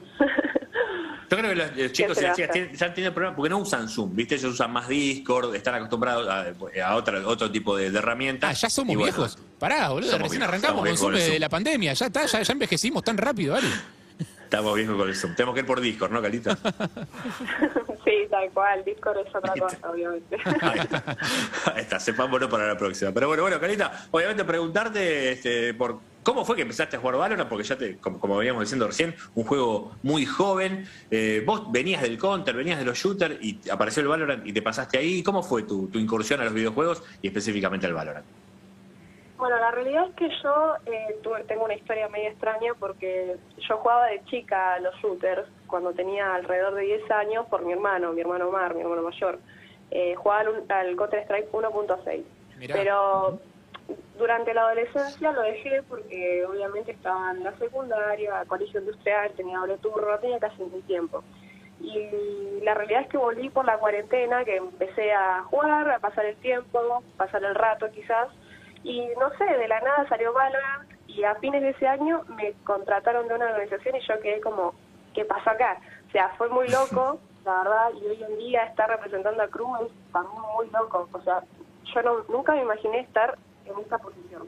Yo 1.30 1.38
creo 1.38 1.50
que 1.50 1.56
los, 1.56 1.76
los 1.78 1.92
chicos 1.92 2.18
y 2.20 2.22
las 2.22 2.36
chicas 2.38 2.52
tienen, 2.52 2.72
están 2.72 2.94
teniendo 2.94 3.14
problemas 3.14 3.36
porque 3.36 3.50
no 3.50 3.58
usan 3.58 3.90
Zoom, 3.90 4.16
¿viste? 4.16 4.36
Ellos 4.36 4.54
usan 4.54 4.72
más 4.72 4.88
Discord, 4.88 5.54
están 5.56 5.76
acostumbrados 5.76 6.26
a, 6.30 6.46
a 6.88 6.96
otra- 6.96 7.28
otro 7.28 7.52
tipo 7.52 7.76
de, 7.76 7.92
de 7.92 7.98
herramientas. 7.98 8.50
ah, 8.50 8.54
ya 8.54 8.70
somos 8.70 8.96
bueno, 8.96 9.04
viejos. 9.14 9.38
Pará, 9.60 9.90
boludo, 9.90 10.12
Somos 10.12 10.24
recién 10.30 10.40
viejos, 10.40 10.54
arrancamos 10.54 10.88
con 10.88 10.98
Zoom 10.98 11.16
el 11.16 11.32
de 11.32 11.40
la 11.40 11.50
pandemia, 11.50 11.94
ya 11.94 12.06
está, 12.06 12.26
ya, 12.26 12.42
ya 12.42 12.54
envejecimos 12.54 13.04
tan 13.04 13.18
rápido, 13.18 13.56
Ari. 13.56 13.68
Estamos 14.48 14.76
viejos 14.76 14.96
con 14.96 15.10
el 15.10 15.14
Zoom. 15.14 15.36
Tenemos 15.36 15.54
que 15.54 15.60
ir 15.60 15.66
por 15.66 15.82
Discord, 15.82 16.10
¿no, 16.10 16.22
Calita? 16.22 16.56
sí, 18.06 18.14
tal 18.30 18.50
cual. 18.52 18.82
Discord 18.86 19.18
es 19.18 19.36
otra 19.36 19.54
cosa, 19.60 19.78
obviamente. 19.92 20.38
Ahí 20.62 20.80
está. 20.80 21.18
Ahí 21.76 21.82
está, 21.82 22.00
sepámoslo 22.00 22.48
para 22.48 22.66
la 22.66 22.78
próxima. 22.78 23.12
Pero 23.12 23.28
bueno, 23.28 23.44
bueno, 23.44 23.60
Carita, 23.60 24.08
obviamente 24.10 24.46
preguntarte 24.46 25.34
este, 25.34 25.74
por 25.74 26.00
cómo 26.24 26.46
fue 26.46 26.56
que 26.56 26.62
empezaste 26.62 26.96
a 26.96 27.00
jugar 27.02 27.18
Valorant, 27.18 27.50
porque 27.50 27.66
ya 27.66 27.78
te, 27.78 27.98
como, 27.98 28.22
como 28.22 28.38
veníamos 28.38 28.62
diciendo 28.62 28.88
recién, 28.88 29.16
un 29.36 29.44
juego 29.44 29.98
muy 30.02 30.26
joven. 30.26 30.88
Eh, 31.12 31.44
vos 31.46 31.70
venías 31.70 32.02
del 32.02 32.18
Counter, 32.18 32.56
venías 32.56 32.80
de 32.80 32.86
los 32.86 32.98
shooters 32.98 33.44
y 33.44 33.60
apareció 33.70 34.02
el 34.02 34.08
Valorant 34.08 34.48
y 34.48 34.54
te 34.54 34.62
pasaste 34.62 34.98
ahí. 34.98 35.24
¿Cómo 35.24 35.44
fue 35.44 35.64
tu, 35.64 35.90
tu 35.90 36.00
incursión 36.00 36.40
a 36.40 36.46
los 36.46 36.54
videojuegos 36.54 37.04
y 37.22 37.28
específicamente 37.28 37.86
al 37.86 37.94
Valorant? 37.96 38.26
Bueno, 39.38 39.58
la 39.60 39.70
realidad 39.72 40.08
es 40.10 40.16
que 40.16 40.30
yo 40.42 40.76
eh, 40.88 41.20
tuve- 41.22 41.44
tengo 41.44 41.66
una 41.66 41.76
historia 41.76 42.08
medio 42.10 42.30
extraña 42.30 42.74
porque 42.80 43.38
yo 43.60 43.78
jugaba 43.78 44.08
de 44.08 44.24
chica 44.26 44.74
a 44.76 44.80
los 44.80 44.96
shooters 44.96 45.48
cuando 45.68 45.94
tenía 45.94 46.34
alrededor 46.36 46.74
de 46.76 46.82
10 46.84 47.12
años 47.12 47.46
por 47.48 47.64
mi 47.64 47.74
hermano, 47.74 48.14
mi 48.14 48.22
hermano 48.22 48.48
Omar, 48.50 48.74
mi 48.74 48.82
hermano 48.82 49.04
mayor. 49.04 49.38
Eh, 49.92 50.16
jugaba 50.16 50.42
al, 50.42 50.66
al 50.70 50.96
Counter-Strike 50.96 51.52
1.6. 51.52 52.24
Mirá. 52.58 52.76
Pero 52.76 53.40
durante 54.18 54.54
la 54.54 54.62
adolescencia 54.64 55.32
lo 55.32 55.42
dejé 55.44 55.84
porque 55.84 56.44
obviamente 56.46 56.92
estaba 56.92 57.32
en 57.32 57.44
la 57.44 57.56
secundaria, 57.58 58.44
colegio 58.48 58.80
industrial, 58.80 59.32
tenía 59.38 59.60
doble 59.60 59.78
turno, 59.78 60.10
no 60.12 60.18
tenía 60.20 60.40
casi 60.40 60.64
ningún 60.64 60.82
tiempo. 60.82 61.24
Y 61.80 62.60
la 62.64 62.74
realidad 62.74 63.02
es 63.04 63.08
que 63.10 63.18
volví 63.18 63.50
por 63.50 63.66
la 63.66 63.78
cuarentena, 63.78 64.44
que 64.44 64.56
empecé 64.56 65.14
a 65.14 65.44
jugar, 65.44 65.90
a 65.92 66.00
pasar 66.00 66.26
el 66.26 66.36
tiempo, 66.38 67.04
pasar 67.18 67.44
el 67.44 67.54
rato 67.54 67.88
quizás. 67.92 68.30
Y 68.90 69.02
no 69.20 69.30
sé, 69.38 69.44
de 69.58 69.68
la 69.68 69.82
nada 69.82 70.08
salió 70.08 70.32
Valorant 70.32 70.90
y 71.08 71.22
a 71.26 71.36
fines 71.36 71.62
de 71.62 71.72
ese 71.72 71.86
año 71.88 72.22
me 72.38 72.54
contrataron 72.64 73.28
de 73.28 73.36
una 73.36 73.46
organización 73.48 73.96
y 73.98 74.08
yo 74.08 74.18
quedé 74.22 74.40
como, 74.40 74.74
¿qué 75.14 75.26
pasó 75.26 75.50
acá? 75.50 75.78
O 76.08 76.12
sea, 76.14 76.30
fue 76.38 76.48
muy 76.48 76.70
loco, 76.70 77.20
la 77.46 77.58
verdad, 77.64 77.90
y 78.02 78.06
hoy 78.08 78.24
en 78.24 78.38
día 78.38 78.64
estar 78.64 78.90
representando 78.90 79.44
a 79.44 79.48
Cruz 79.50 79.68
es 79.82 79.92
también 80.14 80.42
muy 80.56 80.70
loco. 80.70 81.10
O 81.12 81.22
sea, 81.22 81.44
yo 81.94 82.02
no, 82.02 82.24
nunca 82.30 82.54
me 82.54 82.62
imaginé 82.62 83.02
estar 83.02 83.38
en 83.66 83.78
esta 83.78 83.98
posición. 83.98 84.44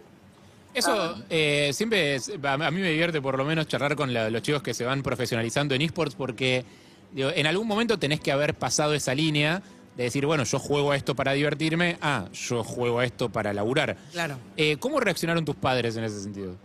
Eso 0.74 1.16
eh, 1.30 1.72
siempre, 1.74 2.16
es- 2.16 2.32
a 2.42 2.54
a 2.54 2.72
mí 2.72 2.80
me 2.80 2.90
divierte 2.92 3.22
por 3.22 3.38
lo 3.38 3.44
menos 3.44 3.68
charlar 3.68 3.96
con 3.98 4.14
la- 4.14 4.30
los 4.30 4.42
chicos 4.42 4.62
que 4.64 4.74
se 4.74 4.86
van 4.86 5.02
profesionalizando 5.04 5.76
en 5.76 5.82
esports 5.82 6.16
porque 6.16 6.64
digo, 7.12 7.30
en 7.36 7.46
algún 7.48 7.68
momento 7.68 7.98
tenés 8.00 8.22
que 8.22 8.32
haber 8.32 8.54
pasado 8.54 8.94
esa 8.94 9.14
línea 9.16 9.62
de 10.00 10.06
decir, 10.06 10.26
bueno, 10.26 10.46
yo 10.46 10.60
juego 10.60 10.94
a 10.94 10.96
esto 10.96 11.14
para 11.14 11.34
divertirme, 11.34 11.98
ah, 12.02 12.24
yo 12.32 12.64
juego 12.64 13.00
a 13.00 13.04
esto 13.04 13.28
para 13.30 13.52
laburar. 13.52 13.98
Claro. 14.14 14.38
Eh, 14.56 14.78
¿Cómo 14.80 15.02
reaccionaron 15.02 15.44
tus 15.44 15.58
padres 15.58 15.98
en 15.98 16.06
ese 16.06 16.22
sentido? 16.22 16.56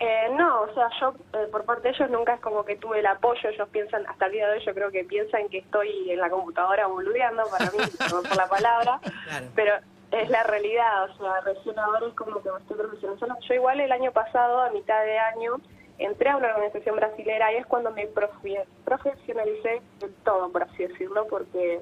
Eh, 0.00 0.28
no, 0.34 0.62
o 0.62 0.72
sea, 0.74 0.88
yo 0.98 1.14
eh, 1.34 1.46
por 1.52 1.64
parte 1.66 1.88
de 1.88 1.94
ellos 1.94 2.08
nunca 2.10 2.34
es 2.34 2.40
como 2.40 2.64
que 2.64 2.76
tuve 2.76 3.00
el 3.00 3.06
apoyo, 3.06 3.50
ellos 3.50 3.68
piensan, 3.70 4.06
hasta 4.06 4.26
el 4.26 4.32
día 4.32 4.48
de 4.48 4.54
hoy 4.58 4.64
yo 4.64 4.72
creo 4.72 4.90
que 4.90 5.04
piensan 5.04 5.46
que 5.50 5.58
estoy 5.58 6.10
en 6.10 6.18
la 6.20 6.30
computadora 6.30 6.86
boludeando, 6.86 7.42
para 7.50 7.66
mí, 7.70 7.78
por 8.10 8.34
la 8.34 8.48
palabra, 8.48 9.00
Claro. 9.26 9.46
pero 9.54 9.74
es 10.10 10.30
la 10.30 10.42
realidad, 10.44 11.10
o 11.10 11.16
sea, 11.18 11.40
recién 11.42 11.78
ahora 11.78 12.06
es 12.08 12.14
como 12.14 12.42
que 12.42 12.50
me 12.50 12.58
estoy 12.60 12.78
profesionalizando. 12.78 13.36
Yo 13.46 13.54
igual 13.54 13.80
el 13.80 13.92
año 13.92 14.10
pasado, 14.10 14.62
a 14.62 14.70
mitad 14.70 15.04
de 15.04 15.18
año, 15.18 15.56
entré 15.98 16.30
a 16.30 16.36
una 16.36 16.48
organización 16.48 16.96
brasilera 16.96 17.52
y 17.52 17.56
es 17.56 17.66
cuando 17.66 17.90
me 17.92 18.08
profe- 18.08 18.64
profesionalicé 18.84 19.80
del 20.00 20.14
todo, 20.24 20.50
por 20.50 20.62
así 20.64 20.86
decirlo, 20.86 21.26
porque 21.28 21.80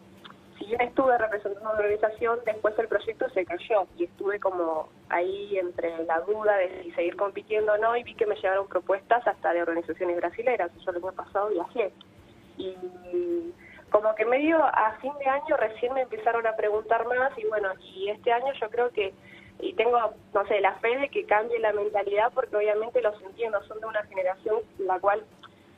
si 0.58 0.66
bien 0.66 0.80
estuve 0.82 1.16
representando 1.18 1.70
una 1.70 1.78
organización, 1.78 2.38
después 2.44 2.78
el 2.78 2.88
proyecto 2.88 3.28
se 3.30 3.44
cayó 3.44 3.86
y 3.96 4.04
estuve 4.04 4.38
como 4.38 4.88
ahí 5.08 5.58
entre 5.58 6.04
la 6.04 6.20
duda 6.20 6.56
de 6.56 6.82
si 6.82 6.92
seguir 6.92 7.16
compitiendo 7.16 7.72
o 7.72 7.78
no 7.78 7.96
y 7.96 8.02
vi 8.02 8.14
que 8.14 8.26
me 8.26 8.36
llegaron 8.36 8.68
propuestas 8.68 9.26
hasta 9.26 9.52
de 9.52 9.62
organizaciones 9.62 10.16
brasileras. 10.16 10.70
Yo 10.84 10.90
el 10.90 10.98
año 10.98 11.12
pasado 11.12 11.48
viajé 11.48 11.92
y 12.58 12.76
como 13.90 14.14
que 14.14 14.24
medio 14.24 14.62
a 14.62 14.96
fin 15.00 15.12
de 15.18 15.26
año 15.26 15.56
recién 15.56 15.94
me 15.94 16.02
empezaron 16.02 16.46
a 16.46 16.54
preguntar 16.54 17.06
más 17.06 17.36
y 17.38 17.44
bueno, 17.46 17.70
y 17.80 18.10
este 18.10 18.32
año 18.32 18.52
yo 18.60 18.68
creo 18.70 18.90
que 18.90 19.14
y 19.62 19.72
tengo, 19.74 19.98
no 20.34 20.46
sé, 20.48 20.60
la 20.60 20.74
fe 20.74 20.96
de 20.98 21.08
que 21.08 21.24
cambie 21.24 21.58
la 21.60 21.72
mentalidad 21.72 22.30
porque 22.34 22.56
obviamente 22.56 23.00
los 23.00 23.14
entiendo, 23.22 23.62
son 23.66 23.80
de 23.80 23.86
una 23.86 24.02
generación 24.04 24.56
la 24.78 24.98
cual 25.00 25.24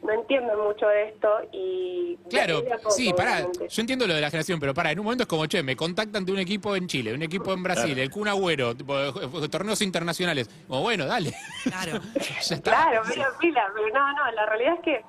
no 0.02 0.12
entienden 0.12 0.58
mucho 0.58 0.86
de 0.86 1.08
esto 1.08 1.28
y... 1.52 2.18
Claro, 2.28 2.62
poco, 2.64 2.90
sí, 2.90 3.12
pará, 3.14 3.36
obviamente. 3.36 3.68
yo 3.68 3.80
entiendo 3.80 4.06
lo 4.06 4.14
de 4.14 4.20
la 4.20 4.28
generación, 4.30 4.60
pero 4.60 4.74
pará, 4.74 4.90
en 4.90 4.98
un 4.98 5.04
momento 5.06 5.22
es 5.22 5.28
como, 5.28 5.46
che, 5.46 5.62
me 5.62 5.76
contactan 5.76 6.24
de 6.26 6.32
un 6.32 6.38
equipo 6.40 6.76
en 6.76 6.86
Chile, 6.88 7.14
un 7.14 7.22
equipo 7.22 7.52
en 7.54 7.62
Brasil, 7.62 7.86
Claro. 7.94 8.02
el 8.02 8.10
Kun 8.10 8.28
Agüero, 8.28 8.74
tipo, 8.76 8.94
eh, 8.98 9.48
torneos 9.50 9.80
internacionales. 9.80 10.48
Como, 10.68 10.82
bueno, 10.82 11.06
dale. 11.06 11.32
Claro. 11.62 12.00
ya 12.16 12.54
está. 12.56 12.70
Claro, 12.70 13.02
pila, 13.10 13.28
pila, 13.40 13.66
pero 13.74 13.88
no, 13.94 14.12
no, 14.12 14.30
la 14.32 14.44
realidad 14.46 14.74
es 14.74 14.80
que 14.80 15.00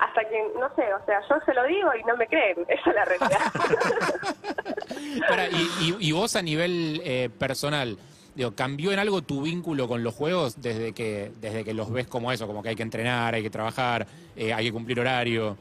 hasta 0.00 0.22
que, 0.28 0.42
no 0.58 0.68
sé, 0.74 0.94
o 0.94 1.04
sea, 1.06 1.20
yo 1.28 1.36
se 1.46 1.54
lo 1.54 1.62
digo 1.64 1.90
y 1.94 2.02
no 2.04 2.16
me 2.16 2.26
creen, 2.26 2.56
esa 2.68 2.90
es 2.90 2.96
la 2.96 3.04
realidad. 3.04 3.40
Pará, 5.28 5.48
y, 5.48 5.68
y- 5.80 6.08
y 6.08 6.12
vos 6.12 6.34
a 6.36 6.42
nivel 6.42 7.00
eh, 7.04 7.30
personal, 7.38 7.98
digo, 8.34 8.54
¿cambió 8.54 8.92
en 8.92 8.98
algo 8.98 9.22
tu 9.22 9.42
vínculo 9.42 9.88
con 9.88 10.02
los 10.02 10.14
juegos 10.14 10.60
desde 10.60 10.92
que, 10.92 11.30
desde 11.40 11.64
que 11.64 11.74
los 11.74 11.90
ves 11.90 12.06
como 12.06 12.32
eso, 12.32 12.46
como 12.46 12.62
que 12.62 12.70
hay 12.70 12.76
que 12.76 12.82
entrenar, 12.82 13.34
hay 13.34 13.42
que 13.42 13.50
trabajar, 13.50 14.06
eh, 14.36 14.52
hay 14.52 14.66
que 14.66 14.72
cumplir 14.72 15.00
horario? 15.00 15.56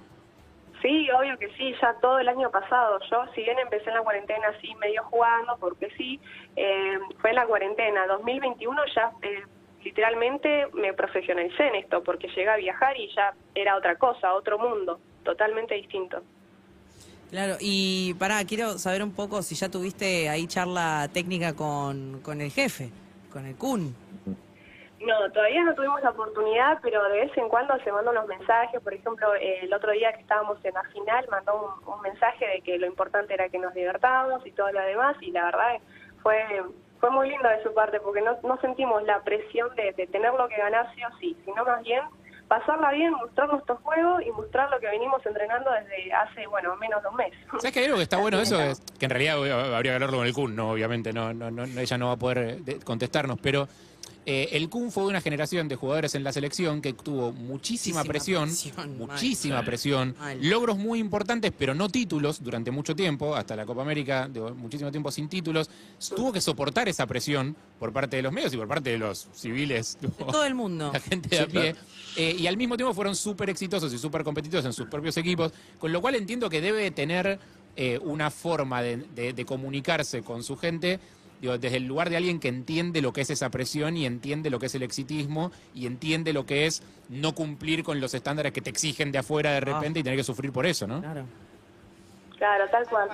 Sí, 0.82 1.10
obvio 1.12 1.38
que 1.38 1.50
sí, 1.58 1.74
ya 1.82 1.94
todo 2.02 2.20
el 2.20 2.30
año 2.30 2.50
pasado. 2.52 3.00
Yo, 3.12 3.26
si 3.36 3.42
bien 3.42 3.60
empecé 3.60 3.90
en 3.90 3.96
la 3.96 4.02
cuarentena 4.02 4.48
así, 4.58 4.74
medio 4.76 5.04
jugando, 5.04 5.58
porque 5.60 5.90
sí, 5.98 6.20
eh, 6.56 6.98
fue 7.20 7.32
en 7.32 7.36
la 7.36 7.46
cuarentena. 7.46 8.08
2021 8.08 8.82
ya 8.96 9.12
eh, 9.22 9.44
literalmente 9.84 10.68
me 10.74 10.94
profesionalicé 10.94 11.68
en 11.68 11.76
esto, 11.76 12.02
porque 12.02 12.28
llegué 12.30 12.50
a 12.50 12.56
viajar 12.56 12.98
y 12.98 13.14
ya 13.14 13.34
era 13.56 13.76
otra 13.76 13.98
cosa, 13.98 14.34
otro 14.34 14.58
mundo, 14.58 15.00
totalmente 15.24 15.76
distinto. 15.76 16.22
Claro, 17.30 17.56
y 17.60 18.16
pará, 18.16 18.44
quiero 18.46 18.78
saber 18.80 19.04
un 19.04 19.14
poco 19.14 19.42
si 19.44 19.56
ya 19.56 19.70
tuviste 19.70 20.30
ahí 20.30 20.48
charla 20.48 21.08
técnica 21.14 21.56
con, 21.56 22.22
con 22.22 22.42
el 22.42 22.52
jefe, 22.52 22.90
con 23.32 23.46
el 23.46 23.56
Kun. 23.56 23.96
No, 25.00 25.32
todavía 25.32 25.64
no 25.64 25.76
tuvimos 25.76 26.02
la 26.02 26.10
oportunidad, 26.10 26.80
pero 26.82 27.02
de 27.10 27.22
vez 27.22 27.38
en 27.38 27.48
cuando 27.48 27.78
se 27.84 27.92
mandan 27.92 28.18
unos 28.18 28.28
mensajes. 28.28 28.82
Por 28.82 28.94
ejemplo, 28.94 29.34
el 29.36 29.74
otro 29.74 29.92
día 29.92 30.12
que 30.14 30.22
estábamos 30.22 30.58
en 30.66 30.74
la 30.74 30.84
final, 30.86 31.26
mandó 31.30 31.80
un, 31.86 31.94
un 31.94 32.02
mensaje 32.02 32.46
de 32.48 32.62
que 32.62 32.78
lo 32.78 32.88
importante 32.88 33.34
era 33.34 33.48
que 33.48 33.60
nos 33.60 33.74
divertamos 33.74 34.46
y 34.46 34.52
todo 34.52 34.72
lo 34.72 34.82
demás. 34.82 35.16
Y 35.22 35.32
la 35.32 35.46
verdad 35.46 35.78
fue 36.22 36.64
fue 37.00 37.10
muy 37.12 37.30
lindo 37.30 37.48
de 37.48 37.64
su 37.64 37.74
parte, 37.74 38.00
porque 38.00 38.22
no, 38.22 38.38
no 38.44 38.60
sentimos 38.60 39.04
la 39.04 39.24
presión 39.24 39.74
de, 39.76 39.94
de 39.94 40.08
tenerlo 40.08 40.48
que 40.50 40.58
ganar 40.58 40.94
sí 40.94 41.02
o 41.04 41.18
sí, 41.18 41.38
sino 41.46 41.64
más 41.64 41.82
bien 41.84 42.02
pasarla 42.50 42.92
bien, 42.92 43.14
mostrar 43.14 43.48
nuestro 43.48 43.78
juego 43.78 44.20
y 44.20 44.32
mostrar 44.32 44.70
lo 44.72 44.80
que 44.80 44.88
venimos 44.88 45.24
entrenando 45.26 45.70
desde 45.72 46.12
hace, 46.12 46.48
bueno, 46.48 46.76
menos 46.78 47.02
de 47.02 47.10
un 47.10 47.16
mes. 47.16 47.32
¿Sabes 47.52 47.72
que 47.72 47.80
hay 47.80 47.86
algo 47.86 47.98
que 47.98 48.04
está 48.04 48.18
bueno 48.18 48.42
eso? 48.42 48.60
Es 48.60 48.82
que 48.98 49.06
en 49.06 49.12
realidad 49.12 49.36
habría 49.38 49.92
que 49.92 49.96
hablarlo 49.96 50.18
con 50.18 50.28
el 50.28 50.34
Kun, 50.34 50.56
no, 50.56 50.72
obviamente, 50.72 51.14
no, 51.14 51.32
no, 51.34 51.52
no, 51.52 51.64
ella 51.64 51.98
no 51.98 52.08
va 52.08 52.14
a 52.14 52.18
poder 52.18 52.60
eh, 52.68 52.80
contestarnos, 52.84 53.40
pero 53.40 53.68
eh, 54.26 54.50
el 54.52 54.70
Kun 54.70 54.92
fue 54.92 55.04
de 55.04 55.10
una 55.10 55.22
generación 55.22 55.68
de 55.68 55.76
jugadores 55.76 56.14
en 56.14 56.24
la 56.24 56.32
selección 56.32 56.82
que 56.82 56.94
tuvo 56.94 57.32
muchísima 57.32 57.50
Muchísima 58.00 58.04
presión, 58.04 58.44
presión, 58.50 58.76
mal. 58.76 58.90
muchísima 58.90 59.64
presión, 59.66 60.16
Mal. 60.20 60.38
logros 60.50 60.78
muy 60.78 61.00
importantes, 61.00 61.52
pero 61.58 61.74
no 61.74 61.90
títulos 61.90 62.44
durante 62.44 62.70
mucho 62.70 62.96
tiempo, 62.96 63.36
hasta 63.36 63.56
la 63.56 63.66
Copa 63.66 63.82
América, 63.82 64.28
de 64.28 64.40
muchísimo 64.52 64.92
tiempo 64.92 65.10
sin 65.12 65.30
títulos. 65.30 65.70
Tuvo 66.16 66.32
que 66.32 66.42
soportar 66.42 66.88
esa 66.90 67.08
presión 67.08 67.56
por 67.80 67.92
parte 67.92 68.18
de 68.18 68.22
los 68.22 68.32
medios 68.32 68.54
y 68.54 68.58
por 68.58 68.68
parte 68.68 68.92
de 68.92 68.98
los 69.00 69.28
civiles. 69.34 69.98
De 70.02 70.10
todo 70.10 70.44
el 70.46 70.54
mundo. 70.54 70.92
la 70.94 71.00
gente 71.00 71.30
de 71.30 71.40
a 71.42 71.48
pie. 71.48 71.76
Eh, 72.16 72.36
y 72.38 72.46
al 72.48 72.58
mismo 72.58 72.76
tiempo 72.78 72.94
fueron 72.94 73.16
súper 73.16 73.50
exitosos 73.50 73.92
y 73.94 73.98
súper 73.98 74.24
competitivos 74.24 74.66
en 74.66 74.74
sus 74.74 74.88
propios 74.88 75.16
equipos, 75.18 75.52
con 75.80 75.92
lo 75.92 76.02
cual 76.02 76.16
entiendo 76.16 76.50
que 76.50 76.62
debe 76.62 76.92
tener 76.92 77.40
eh, 77.76 77.98
una 78.04 78.30
forma 78.30 78.82
de, 78.82 78.98
de- 79.16 79.32
de 79.34 79.46
comunicarse 79.46 80.22
con 80.22 80.44
su 80.44 80.58
gente. 80.58 81.00
Digo, 81.42 81.58
desde 81.58 81.78
el 81.78 81.86
lugar 81.86 82.10
de 82.10 82.18
alguien 82.18 82.40
que 82.40 82.48
entiende 82.48 83.02
lo 83.02 83.14
que 83.14 83.22
es 83.22 83.30
esa 83.30 83.50
presión 83.50 83.98
y 83.98 84.06
entiende 84.06 84.50
lo 84.50 84.60
que 84.60 84.68
es 84.68 84.76
el 84.76 84.84
exitismo 84.84 85.52
y 85.74 85.88
entiende 85.88 86.34
lo 86.34 86.46
que 86.46 86.66
es 86.66 86.84
no 87.10 87.34
cumplir 87.34 87.84
con 87.84 88.00
los 88.00 88.14
estándares 88.14 88.52
que 88.52 88.62
te 88.62 88.70
exigen 88.70 89.12
de 89.12 89.20
afuera 89.20 89.52
de 89.52 89.62
repente 89.62 90.00
y 90.00 90.04
tener 90.04 90.18
que 90.18 90.24
sufrir 90.24 90.52
por 90.52 90.66
eso, 90.66 90.88
¿no? 90.88 91.02
Claro. 91.02 91.26
Claro, 92.38 92.70
tal 92.70 92.88
cual. 92.88 93.10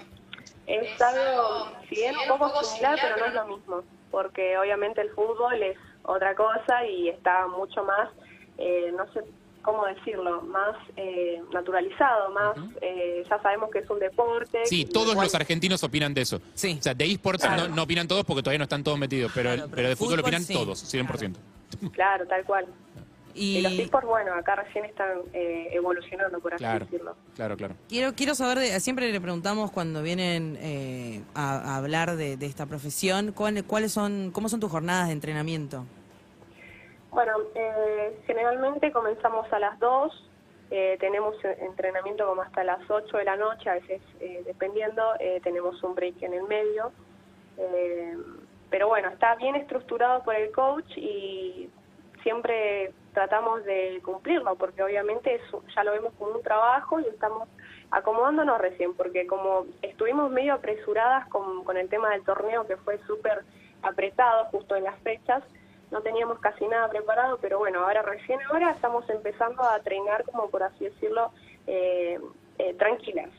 Es 0.68 1.02
algo, 1.02 1.72
si 1.90 1.96
bien 1.96 2.16
un 2.18 2.38
poco 2.38 2.64
similar, 2.64 2.98
pero 3.02 3.18
no 3.18 3.26
es 3.26 3.34
lo 3.34 3.58
mismo, 3.58 3.84
porque 4.12 4.58
obviamente 4.58 5.02
el 5.02 5.10
fútbol 5.12 5.62
es 5.62 5.78
otra 6.04 6.36
cosa 6.36 6.86
y 6.86 7.10
está 7.10 7.48
mucho 7.48 7.84
más, 7.84 8.10
eh, 8.58 8.92
no 8.96 9.12
sé 9.14 9.22
cómo 9.66 9.86
decirlo, 9.88 10.44
más 10.44 10.76
eh, 10.96 11.42
naturalizado, 11.52 12.30
más, 12.32 12.56
eh, 12.82 13.24
ya 13.30 13.42
sabemos 13.42 13.70
que 13.72 13.80
es 13.80 13.90
un 13.90 14.00
deporte. 14.00 14.60
Sí, 14.66 14.86
todos 14.86 15.12
igual- 15.14 15.26
los 15.26 15.36
argentinos 15.36 15.84
opinan 15.84 16.14
de 16.14 16.22
eso. 16.22 16.40
Sí. 16.54 16.78
O 16.80 16.84
sea, 16.84 16.94
de 16.94 17.06
esports 17.06 17.44
Claro. 17.44 17.68
no, 17.70 17.76
no 17.76 17.84
opinan 17.84 18.08
todos 18.08 18.24
porque 18.24 18.44
todavía 18.44 18.60
no 18.60 18.64
están 18.66 18.84
todos 18.84 19.00
metidos, 19.00 19.32
pero, 19.34 19.50
Claro, 19.50 19.64
pero, 19.64 19.76
pero 19.76 19.90
de 19.90 19.96
fútbol, 19.96 20.10
fútbol 20.12 20.20
opinan 20.26 20.44
sí. 20.44 20.54
todos, 20.54 20.80
100%. 20.94 21.36
Claro, 21.94 22.26
tal 22.28 22.46
cual. 22.46 22.66
Y, 23.38 23.62
los 23.62 23.74
Y 23.74 23.82
esports, 23.82 24.08
bueno, 24.08 24.34
acá 24.34 24.56
recién 24.56 24.86
están 24.86 25.10
eh, 25.34 25.68
evolucionando, 25.74 26.40
por 26.40 26.54
así 26.54 26.64
Claro, 26.64 26.86
decirlo. 26.86 27.18
claro, 27.36 27.58
claro. 27.58 27.76
quiero, 27.90 28.14
quiero 28.14 28.34
saber, 28.34 28.60
de- 28.60 28.80
siempre 28.80 29.12
le 29.12 29.20
preguntamos 29.20 29.72
cuando 29.72 30.02
vienen 30.02 30.58
eh, 30.62 31.22
a, 31.34 31.58
a 31.74 31.76
hablar 31.76 32.16
de, 32.16 32.38
de 32.38 32.46
esta 32.46 32.66
profesión, 32.66 33.34
¿cuál- 33.34 33.66
¿cuáles 33.66 33.92
son, 33.92 34.32
cómo 34.32 34.48
son 34.48 34.62
tus 34.62 34.72
jornadas 34.72 35.08
de 35.08 35.14
entrenamiento? 35.14 35.86
Bueno, 37.16 37.38
eh, 37.56 38.20
generalmente 38.28 38.92
comenzamos 38.92 39.52
a 39.54 39.58
las 39.60 39.80
2, 39.80 40.12
eh, 40.70 40.98
tenemos 41.00 41.34
entrenamiento 41.62 42.28
como 42.28 42.42
hasta 42.42 42.66
las 42.66 42.82
8 42.92 43.18
de 43.18 43.24
la 43.24 43.38
noche, 43.38 43.70
a 43.70 43.76
veces 43.76 44.02
eh, 44.20 44.44
dependiendo, 44.46 45.02
eh, 45.22 45.40
tenemos 45.42 45.82
un 45.84 45.96
break 45.96 46.22
en 46.24 46.34
el 46.34 46.44
medio. 46.44 46.92
Eh, 47.58 48.18
pero 48.70 48.90
bueno, 48.90 49.08
está 49.10 49.36
bien 49.36 49.56
estructurado 49.56 50.24
por 50.24 50.36
el 50.36 50.52
coach 50.52 50.92
y 50.98 51.70
siempre 52.22 52.92
tratamos 53.14 53.64
de 53.64 54.02
cumplirlo, 54.04 54.56
porque 54.58 54.84
obviamente 54.84 55.36
es- 55.36 55.74
ya 55.74 55.86
lo 55.86 55.94
vemos 55.94 56.14
como 56.20 56.32
un 56.34 56.44
trabajo 56.44 57.00
y 57.00 57.06
estamos 57.08 57.48
acomodándonos 57.92 58.60
recién, 58.60 58.94
porque 58.96 59.26
como 59.26 59.68
estuvimos 59.82 60.32
medio 60.32 60.56
apresuradas 60.56 61.30
con, 61.30 61.64
con 61.64 61.78
el 61.78 61.90
tema 61.90 62.10
del 62.12 62.24
torneo 62.26 62.68
que 62.68 62.78
fue 62.78 62.98
súper 63.08 63.44
apretado 63.84 64.46
justo 64.52 64.76
en 64.76 64.84
las 64.84 65.00
fechas, 65.02 65.44
no 65.92 66.02
teníamos 66.02 66.40
casi 66.40 66.68
nada 66.68 66.90
preparado, 66.90 67.38
pero 67.42 67.60
bueno, 67.60 67.80
ahora 67.82 68.02
recién 68.02 68.40
ahora 68.50 68.72
estamos 68.72 69.10
empezando 69.10 69.64
a 69.64 69.80
treinar, 69.80 70.24
como 70.26 70.50
por 70.50 70.64
así 70.64 70.86
decirlo, 70.86 71.32
eh, 71.68 72.20
eh, 72.58 72.74
tranquilas, 72.76 73.30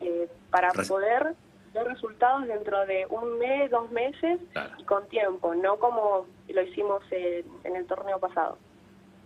eh, 0.00 0.28
para 0.50 0.70
poder 0.72 1.34
ver 1.72 1.86
resultados 1.86 2.46
dentro 2.46 2.86
de 2.86 3.06
un 3.10 3.38
mes, 3.38 3.70
dos 3.70 3.90
meses 3.90 4.40
Claro. 4.52 4.72
y 4.78 4.84
con 4.84 5.06
tiempo, 5.08 5.54
no 5.54 5.78
como 5.78 6.26
lo 6.48 6.62
hicimos 6.62 7.02
en, 7.10 7.44
en 7.64 7.76
el 7.76 7.86
torneo 7.86 8.18
pasado. 8.18 8.56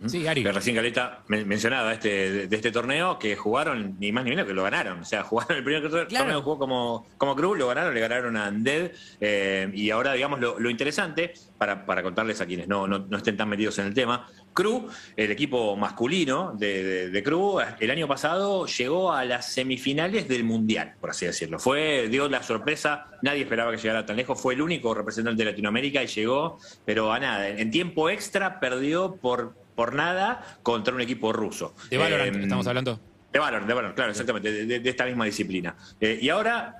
Sí, 0.07 0.25
Ari. 0.25 0.43
Que 0.43 0.51
recién 0.51 0.75
Caleta 0.75 1.23
men- 1.27 1.47
mencionaba 1.47 1.93
este, 1.93 2.47
de, 2.47 2.55
este 2.55 2.71
torneo 2.71 3.19
que 3.19 3.35
jugaron 3.35 3.97
ni 3.99 4.11
más 4.11 4.23
ni 4.23 4.31
menos 4.31 4.45
que 4.47 4.53
lo 4.53 4.63
ganaron. 4.63 4.99
O 5.01 5.05
sea, 5.05 5.23
jugaron 5.23 5.57
el 5.57 5.63
primer 5.63 5.81
Claro. 5.89 6.07
torneo, 6.07 6.41
jugó 6.41 6.57
como, 6.57 7.07
como 7.17 7.35
Cruz, 7.35 7.57
lo 7.57 7.67
ganaron, 7.67 7.93
le 7.93 7.99
ganaron 7.99 8.35
a 8.37 8.49
Undead. 8.49 8.91
eh, 9.19 9.69
y 9.73 9.89
ahora, 9.91 10.13
digamos, 10.13 10.39
lo, 10.39 10.59
lo 10.59 10.69
interesante, 10.69 11.33
para, 11.57 11.85
para 11.85 12.01
contarles 12.01 12.41
a 12.41 12.45
quienes 12.47 12.67
no, 12.67 12.87
no, 12.87 12.99
no 12.99 13.17
estén 13.17 13.37
tan 13.37 13.47
metidos 13.49 13.77
en 13.79 13.85
el 13.87 13.93
tema, 13.93 14.27
Cruz, 14.53 14.91
el 15.15 15.31
equipo 15.31 15.77
masculino 15.77 16.53
de, 16.57 16.83
de, 16.83 17.09
de 17.09 17.23
Cruz, 17.23 17.63
el 17.79 17.89
año 17.91 18.07
pasado 18.07 18.65
llegó 18.65 19.13
a 19.13 19.23
las 19.23 19.53
semifinales 19.53 20.27
del 20.27 20.43
Mundial, 20.43 20.95
por 20.99 21.11
así 21.11 21.25
decirlo. 21.25 21.57
Fue, 21.59 22.07
dio 22.09 22.27
la 22.27 22.43
sorpresa, 22.43 23.05
nadie 23.21 23.43
esperaba 23.43 23.71
que 23.71 23.77
llegara 23.77 24.05
tan 24.05 24.17
lejos, 24.17 24.41
fue 24.41 24.55
el 24.55 24.61
único 24.61 24.93
representante 24.93 25.43
de 25.45 25.51
Latinoamérica 25.51 26.03
y 26.03 26.07
llegó, 26.07 26.57
pero 26.85 27.13
a 27.13 27.19
nada. 27.19 27.47
En 27.47 27.71
tiempo 27.71 28.09
extra 28.09 28.59
perdió 28.59 29.15
por, 29.15 29.55
por 29.75 29.93
nada 29.95 30.57
contra 30.63 30.93
un 30.93 31.01
equipo 31.01 31.31
ruso. 31.33 31.73
De 31.89 31.97
Valorant 31.97 32.35
Eh, 32.35 32.39
estamos 32.43 32.67
hablando. 32.67 32.99
de 33.31 33.39
Valorant, 33.39 33.67
de 33.67 33.73
Valorant, 33.73 33.95
claro, 33.95 34.11
exactamente, 34.11 34.51
de, 34.51 34.65
de- 34.65 34.79
de 34.79 34.89
esta 34.89 35.05
misma 35.05 35.25
disciplina. 35.25 35.75
Eh, 35.99 36.19
y 36.21 36.29
ahora 36.29 36.75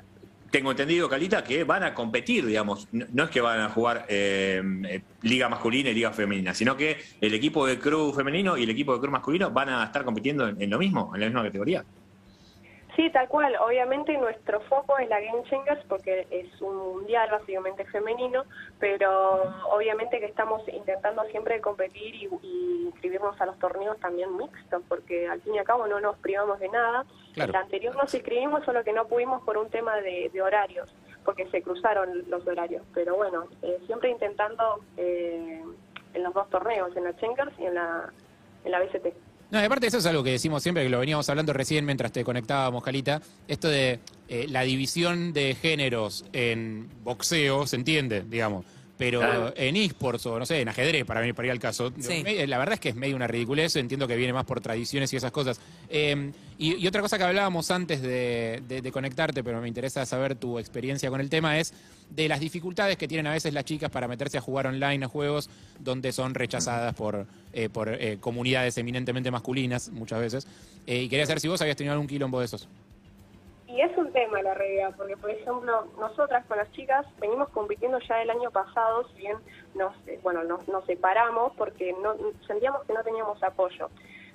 tengo 0.51 0.71
entendido, 0.71 1.07
Calita, 1.07 1.43
que 1.45 1.63
van 1.63 1.83
a 1.83 1.93
competir, 1.93 2.45
digamos. 2.45 2.87
No, 2.91 3.05
no 3.13 3.23
es 3.23 3.29
que 3.29 3.39
van 3.39 3.61
a 3.61 3.69
jugar 3.69 4.05
eh, 4.09 4.61
eh, 4.89 5.01
liga 5.21 5.47
masculina 5.47 5.89
y 5.91 5.93
liga 5.93 6.11
femenina, 6.11 6.53
sino 6.53 6.75
que 6.75 6.97
el 7.21 7.33
equipo 7.33 7.65
de 7.65 7.79
Cruz 7.79 8.13
femenino 8.15 8.57
y 8.57 8.63
el 8.63 8.69
equipo 8.69 8.93
de 8.93 8.99
Cruz 8.99 9.11
masculino 9.11 9.49
van 9.51 9.69
a 9.69 9.85
estar 9.85 10.03
compitiendo 10.03 10.47
en, 10.49 10.61
en 10.61 10.69
lo 10.69 10.77
mismo, 10.77 11.11
en 11.15 11.21
la 11.21 11.27
misma 11.27 11.43
categoría. 11.43 11.85
Sí, 12.95 13.09
tal 13.11 13.27
cual. 13.29 13.55
Obviamente 13.65 14.17
nuestro 14.17 14.59
foco 14.61 14.97
es 14.97 15.07
la 15.07 15.21
Game 15.21 15.43
Changers 15.43 15.81
porque 15.87 16.27
es 16.29 16.61
un 16.61 16.75
mundial 16.75 17.29
básicamente 17.31 17.85
femenino, 17.85 18.43
pero 18.79 19.43
obviamente 19.71 20.19
que 20.19 20.25
estamos 20.25 20.61
intentando 20.67 21.23
siempre 21.25 21.61
competir 21.61 22.15
y, 22.15 22.29
y 22.41 22.85
inscribirnos 22.87 23.39
a 23.39 23.45
los 23.45 23.57
torneos 23.59 23.97
también 23.99 24.35
mixtos, 24.35 24.83
porque 24.89 25.27
al 25.27 25.41
fin 25.41 25.55
y 25.55 25.59
al 25.59 25.65
cabo 25.65 25.87
no 25.87 26.01
nos 26.01 26.17
privamos 26.17 26.59
de 26.59 26.67
nada. 26.67 27.05
Claro. 27.33 27.51
El 27.51 27.55
anterior 27.55 27.95
nos 27.95 28.13
inscribimos, 28.13 28.65
solo 28.65 28.83
que 28.83 28.91
no 28.91 29.07
pudimos 29.07 29.41
por 29.43 29.57
un 29.57 29.69
tema 29.69 29.95
de, 30.01 30.29
de 30.33 30.41
horarios, 30.41 30.93
porque 31.23 31.47
se 31.49 31.61
cruzaron 31.61 32.29
los 32.29 32.45
horarios. 32.45 32.83
Pero 32.93 33.15
bueno, 33.15 33.45
eh, 33.61 33.79
siempre 33.85 34.09
intentando 34.09 34.81
eh, 34.97 35.63
en 36.13 36.23
los 36.23 36.33
dos 36.33 36.49
torneos, 36.49 36.95
en 36.97 37.05
la 37.05 37.15
Changers 37.15 37.57
y 37.57 37.65
en 37.67 37.75
la, 37.75 38.11
en 38.65 38.71
la 38.71 38.79
BCT. 38.81 39.30
No, 39.51 39.59
aparte 39.59 39.87
eso 39.87 39.97
es 39.97 40.05
algo 40.05 40.23
que 40.23 40.31
decimos 40.31 40.63
siempre, 40.63 40.83
que 40.83 40.89
lo 40.89 40.99
veníamos 40.99 41.27
hablando 41.27 41.51
recién 41.51 41.85
mientras 41.85 42.13
te 42.13 42.23
conectábamos, 42.23 42.81
Calita, 42.83 43.21
esto 43.49 43.67
de 43.67 43.99
eh, 44.29 44.45
la 44.47 44.61
división 44.61 45.33
de 45.33 45.55
géneros 45.55 46.23
en 46.31 46.89
boxeo, 47.03 47.67
se 47.67 47.75
entiende, 47.75 48.23
digamos, 48.25 48.65
Pero 49.01 49.17
Claro. 49.19 49.51
en 49.57 49.75
esports 49.77 50.27
o 50.27 50.37
no 50.37 50.45
sé, 50.45 50.61
en 50.61 50.69
ajedrez, 50.69 51.05
para 51.05 51.21
mí, 51.21 51.33
para 51.33 51.47
ir 51.47 51.51
al 51.53 51.57
caso, 51.59 51.91
Sí. 51.99 52.23
la 52.45 52.59
verdad 52.59 52.75
es 52.75 52.79
que 52.79 52.89
es 52.89 52.95
medio 52.95 53.15
una 53.15 53.25
ridiculez, 53.25 53.75
entiendo 53.75 54.07
que 54.07 54.15
viene 54.15 54.31
más 54.31 54.45
por 54.45 54.61
tradiciones 54.61 55.11
y 55.11 55.15
esas 55.15 55.31
cosas. 55.31 55.59
Eh, 55.89 56.31
y, 56.59 56.75
y 56.75 56.85
otra 56.85 57.01
cosa 57.01 57.17
que 57.17 57.23
hablábamos 57.23 57.71
antes 57.71 58.03
de, 58.03 58.61
de- 58.67 58.83
de 58.83 58.91
conectarte, 58.91 59.43
pero 59.43 59.59
me 59.59 59.67
interesa 59.67 60.05
saber 60.05 60.35
tu 60.35 60.59
experiencia 60.59 61.09
con 61.09 61.19
el 61.19 61.29
tema, 61.31 61.57
es 61.59 61.73
de 62.11 62.27
las 62.29 62.39
dificultades 62.39 62.95
que 62.95 63.07
tienen 63.07 63.25
a 63.25 63.31
veces 63.31 63.55
las 63.55 63.65
chicas 63.65 63.89
para 63.89 64.07
meterse 64.07 64.37
a 64.37 64.41
jugar 64.41 64.67
online 64.67 65.03
a 65.05 65.07
juegos 65.07 65.49
donde 65.79 66.11
son 66.11 66.35
rechazadas 66.35 66.93
por, 66.93 67.25
eh, 67.53 67.69
por 67.69 67.89
eh, 67.89 68.17
comunidades 68.19 68.77
eminentemente 68.77 69.31
masculinas 69.31 69.89
muchas 69.89 70.19
veces. 70.19 70.47
Eh, 70.85 71.01
y 71.01 71.09
quería 71.09 71.25
saber 71.25 71.39
si 71.39 71.47
vos 71.47 71.59
habías 71.61 71.75
tenido 71.75 71.93
algún 71.93 72.07
quilombo 72.07 72.39
de 72.39 72.45
esos. 72.45 72.67
Y 73.71 73.79
es 73.79 73.97
un 73.97 74.11
tema 74.11 74.41
la 74.41 74.53
realidad, 74.53 74.93
porque 74.97 75.15
por 75.15 75.29
ejemplo, 75.29 75.87
nosotras 75.97 76.45
con 76.45 76.57
las 76.57 76.69
chicas 76.73 77.05
venimos 77.19 77.47
compitiendo 77.49 77.99
ya 77.99 78.21
el 78.21 78.29
año 78.29 78.51
pasado, 78.51 79.07
si 79.09 79.19
bien 79.19 79.37
nos, 79.75 79.95
eh, 80.07 80.19
bueno, 80.21 80.43
nos, 80.43 80.67
nos 80.67 80.85
separamos 80.85 81.53
porque 81.55 81.93
no 82.01 82.15
sentíamos 82.45 82.83
que 82.83 82.91
no 82.91 83.01
teníamos 83.01 83.41
apoyo, 83.41 83.89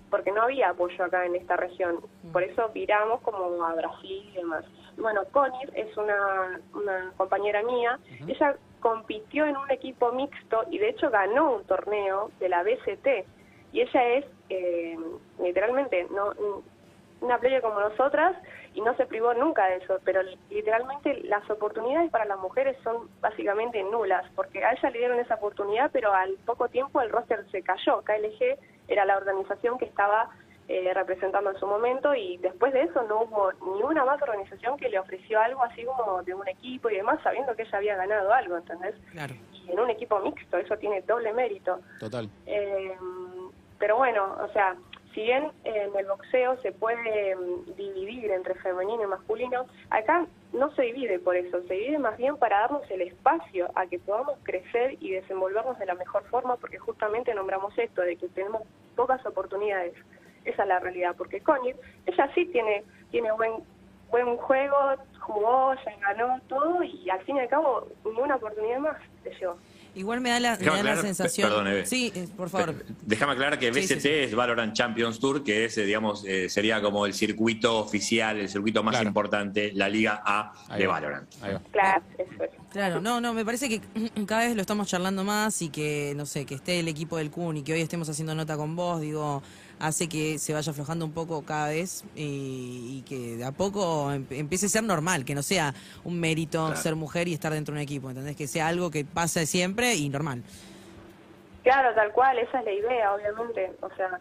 porque 0.08 0.32
no 0.32 0.42
había 0.42 0.70
apoyo 0.70 1.04
acá 1.04 1.26
en 1.26 1.34
esta 1.36 1.56
región. 1.56 2.00
Por 2.32 2.44
eso 2.44 2.70
viramos 2.70 3.20
como 3.20 3.62
a 3.62 3.74
Brasil 3.74 4.30
y 4.32 4.36
demás. 4.36 4.64
Bueno, 4.96 5.20
Connie 5.32 5.68
es 5.74 5.94
una, 5.98 6.58
una 6.72 7.12
compañera 7.18 7.62
mía, 7.62 7.98
ella 8.26 8.56
compitió 8.80 9.44
en 9.44 9.58
un 9.58 9.70
equipo 9.70 10.12
mixto 10.12 10.64
y 10.70 10.78
de 10.78 10.88
hecho 10.88 11.10
ganó 11.10 11.56
un 11.56 11.64
torneo 11.64 12.30
de 12.40 12.48
la 12.48 12.62
BCT. 12.62 13.26
Y 13.72 13.82
ella 13.82 14.08
es, 14.14 14.24
eh, 14.48 14.96
literalmente, 15.42 16.06
no 16.10 16.32
una 17.20 17.38
player 17.38 17.62
como 17.62 17.80
nosotras 17.80 18.36
y 18.74 18.80
no 18.80 18.94
se 18.96 19.06
privó 19.06 19.32
nunca 19.34 19.66
de 19.66 19.76
eso, 19.76 19.98
pero 20.04 20.20
literalmente 20.50 21.22
las 21.24 21.48
oportunidades 21.50 22.10
para 22.10 22.26
las 22.26 22.38
mujeres 22.38 22.76
son 22.84 23.08
básicamente 23.20 23.82
nulas, 23.84 24.24
porque 24.34 24.64
a 24.64 24.72
ella 24.72 24.90
le 24.90 24.98
dieron 24.98 25.18
esa 25.18 25.36
oportunidad, 25.36 25.90
pero 25.92 26.12
al 26.12 26.34
poco 26.44 26.68
tiempo 26.68 27.00
el 27.00 27.10
roster 27.10 27.44
se 27.50 27.62
cayó. 27.62 28.02
KLG 28.02 28.58
era 28.88 29.04
la 29.04 29.16
organización 29.16 29.78
que 29.78 29.86
estaba 29.86 30.30
eh, 30.68 30.92
representando 30.92 31.50
en 31.50 31.58
su 31.58 31.66
momento 31.66 32.14
y 32.14 32.38
después 32.38 32.72
de 32.72 32.82
eso 32.82 33.02
no 33.04 33.22
hubo 33.22 33.52
ni 33.52 33.82
una 33.82 34.04
más 34.04 34.20
organización 34.20 34.76
que 34.76 34.88
le 34.88 34.98
ofreció 34.98 35.40
algo 35.40 35.62
así 35.62 35.84
como 35.84 36.22
de 36.24 36.34
un 36.34 36.46
equipo 36.48 36.90
y 36.90 36.96
demás, 36.96 37.20
sabiendo 37.22 37.54
que 37.54 37.62
ella 37.62 37.78
había 37.78 37.96
ganado 37.96 38.32
algo, 38.32 38.56
¿entendés? 38.56 38.94
Claro. 39.12 39.34
Y 39.52 39.70
en 39.70 39.78
un 39.78 39.90
equipo 39.90 40.18
mixto, 40.18 40.58
eso 40.58 40.76
tiene 40.76 41.02
doble 41.02 41.32
mérito. 41.32 41.80
Total. 42.00 42.28
Eh, 42.46 42.96
pero 43.78 43.96
bueno, 43.96 44.36
o 44.42 44.48
sea, 44.52 44.74
si 45.16 45.22
bien 45.22 45.50
en 45.64 45.96
el 45.96 46.06
boxeo 46.06 46.60
se 46.60 46.72
puede 46.72 47.34
mm, 47.34 47.74
dividir 47.74 48.30
entre 48.32 48.54
femenino 48.56 49.02
y 49.02 49.06
masculino, 49.06 49.64
acá 49.88 50.26
no 50.52 50.70
se 50.74 50.82
divide 50.82 51.18
por 51.18 51.34
eso, 51.36 51.62
se 51.62 51.72
divide 51.72 51.98
más 51.98 52.18
bien 52.18 52.36
para 52.36 52.60
darnos 52.60 52.82
el 52.90 53.00
espacio 53.00 53.70
a 53.74 53.86
que 53.86 53.98
podamos 53.98 54.38
crecer 54.42 54.98
y 55.00 55.12
desenvolvernos 55.12 55.78
de 55.78 55.86
la 55.86 55.94
mejor 55.94 56.22
forma, 56.24 56.56
porque 56.56 56.78
justamente 56.78 57.32
nombramos 57.32 57.76
esto, 57.78 58.02
de 58.02 58.16
que 58.16 58.28
tenemos 58.28 58.62
pocas 58.94 59.24
oportunidades. 59.24 59.94
Esa 60.44 60.62
es 60.62 60.68
la 60.68 60.80
realidad, 60.80 61.14
porque 61.16 61.40
Connie, 61.40 61.74
ella 62.04 62.30
sí 62.34 62.44
tiene, 62.52 62.84
tiene 63.10 63.32
buen 63.32 63.52
buen 64.10 64.36
juego, 64.36 64.76
jugó, 65.18 65.74
ya 65.74 65.96
ganó 66.00 66.40
todo 66.46 66.82
y 66.82 67.10
al 67.10 67.20
fin 67.22 67.36
y 67.36 67.40
al 67.40 67.48
cabo 67.48 67.88
ninguna 68.04 68.36
oportunidad 68.36 68.78
más 68.78 68.96
le 69.24 69.34
llevó. 69.34 69.56
Igual 69.96 70.20
me 70.20 70.30
da 70.30 70.38
la, 70.38 70.50
me 70.58 70.64
da 70.64 70.72
la 70.72 70.78
aclarar- 70.78 71.00
sensación. 71.02 71.48
perdón, 71.48 71.66
Eve. 71.68 71.86
Sí, 71.86 72.12
eh, 72.14 72.28
por 72.36 72.50
favor. 72.50 72.74
Déjame 73.06 73.32
aclarar 73.32 73.58
que 73.58 73.70
BCT 73.70 73.86
sí, 73.94 74.00
sí. 74.00 74.08
es 74.10 74.34
Valorant 74.34 74.72
Champions 74.74 75.18
Tour, 75.18 75.42
que 75.42 75.64
es, 75.64 75.76
eh, 75.78 75.84
digamos, 75.84 76.22
eh, 76.26 76.48
sería 76.48 76.80
como 76.82 77.06
el 77.06 77.14
circuito 77.14 77.78
oficial, 77.78 78.38
el 78.38 78.48
circuito 78.48 78.82
más 78.82 78.92
Claro. 78.92 79.08
importante, 79.08 79.72
la 79.74 79.88
Liga 79.88 80.22
A 80.24 80.52
Ahí 80.68 80.80
de 80.82 80.86
va. 80.86 80.92
Valorant. 80.94 81.28
Ahí 81.42 81.54
va. 81.54 81.60
Claro, 81.72 82.04
eso 82.18 82.44
es. 82.44 82.50
Claro, 82.70 83.00
no, 83.00 83.20
no, 83.22 83.32
me 83.32 83.44
parece 83.44 83.68
que 83.70 83.80
cada 84.26 84.42
vez 84.46 84.54
lo 84.54 84.60
estamos 84.60 84.86
charlando 84.86 85.24
más 85.24 85.62
y 85.62 85.70
que, 85.70 86.12
no 86.14 86.26
sé, 86.26 86.44
que 86.44 86.54
esté 86.56 86.78
el 86.80 86.88
equipo 86.88 87.16
del 87.16 87.30
CUN 87.30 87.56
y 87.56 87.62
que 87.62 87.72
hoy 87.72 87.80
estemos 87.80 88.08
haciendo 88.08 88.34
nota 88.34 88.56
con 88.58 88.76
vos, 88.76 89.00
digo, 89.00 89.42
hace 89.78 90.08
que 90.08 90.38
se 90.38 90.52
vaya 90.54 90.70
aflojando 90.72 91.04
un 91.04 91.12
poco 91.12 91.44
cada 91.44 91.68
vez 91.68 92.04
y, 92.14 92.98
y 92.98 93.02
que 93.08 93.36
de 93.36 93.44
a 93.44 93.52
poco 93.52 94.10
em- 94.12 94.26
empiece 94.30 94.66
a 94.66 94.68
ser 94.70 94.82
normal, 94.84 95.24
que 95.24 95.34
no 95.34 95.42
sea 95.42 95.74
un 96.04 96.18
mérito 96.18 96.64
Claro. 96.66 96.80
ser 96.80 96.96
mujer 96.96 97.28
y 97.28 97.34
estar 97.34 97.52
dentro 97.52 97.74
de 97.74 97.80
un 97.80 97.82
equipo, 97.82 98.08
¿entendés? 98.08 98.36
Que 98.36 98.46
sea 98.46 98.68
algo 98.68 98.90
que 98.90 99.04
pase 99.04 99.44
siempre 99.46 99.94
y 99.94 100.08
normal. 100.08 100.42
Claro, 101.62 101.94
tal 101.94 102.12
cual, 102.12 102.38
esa 102.38 102.60
es 102.60 102.64
la 102.64 102.72
idea, 102.72 103.14
obviamente. 103.14 103.72
O 103.80 103.88
sea, 103.96 104.20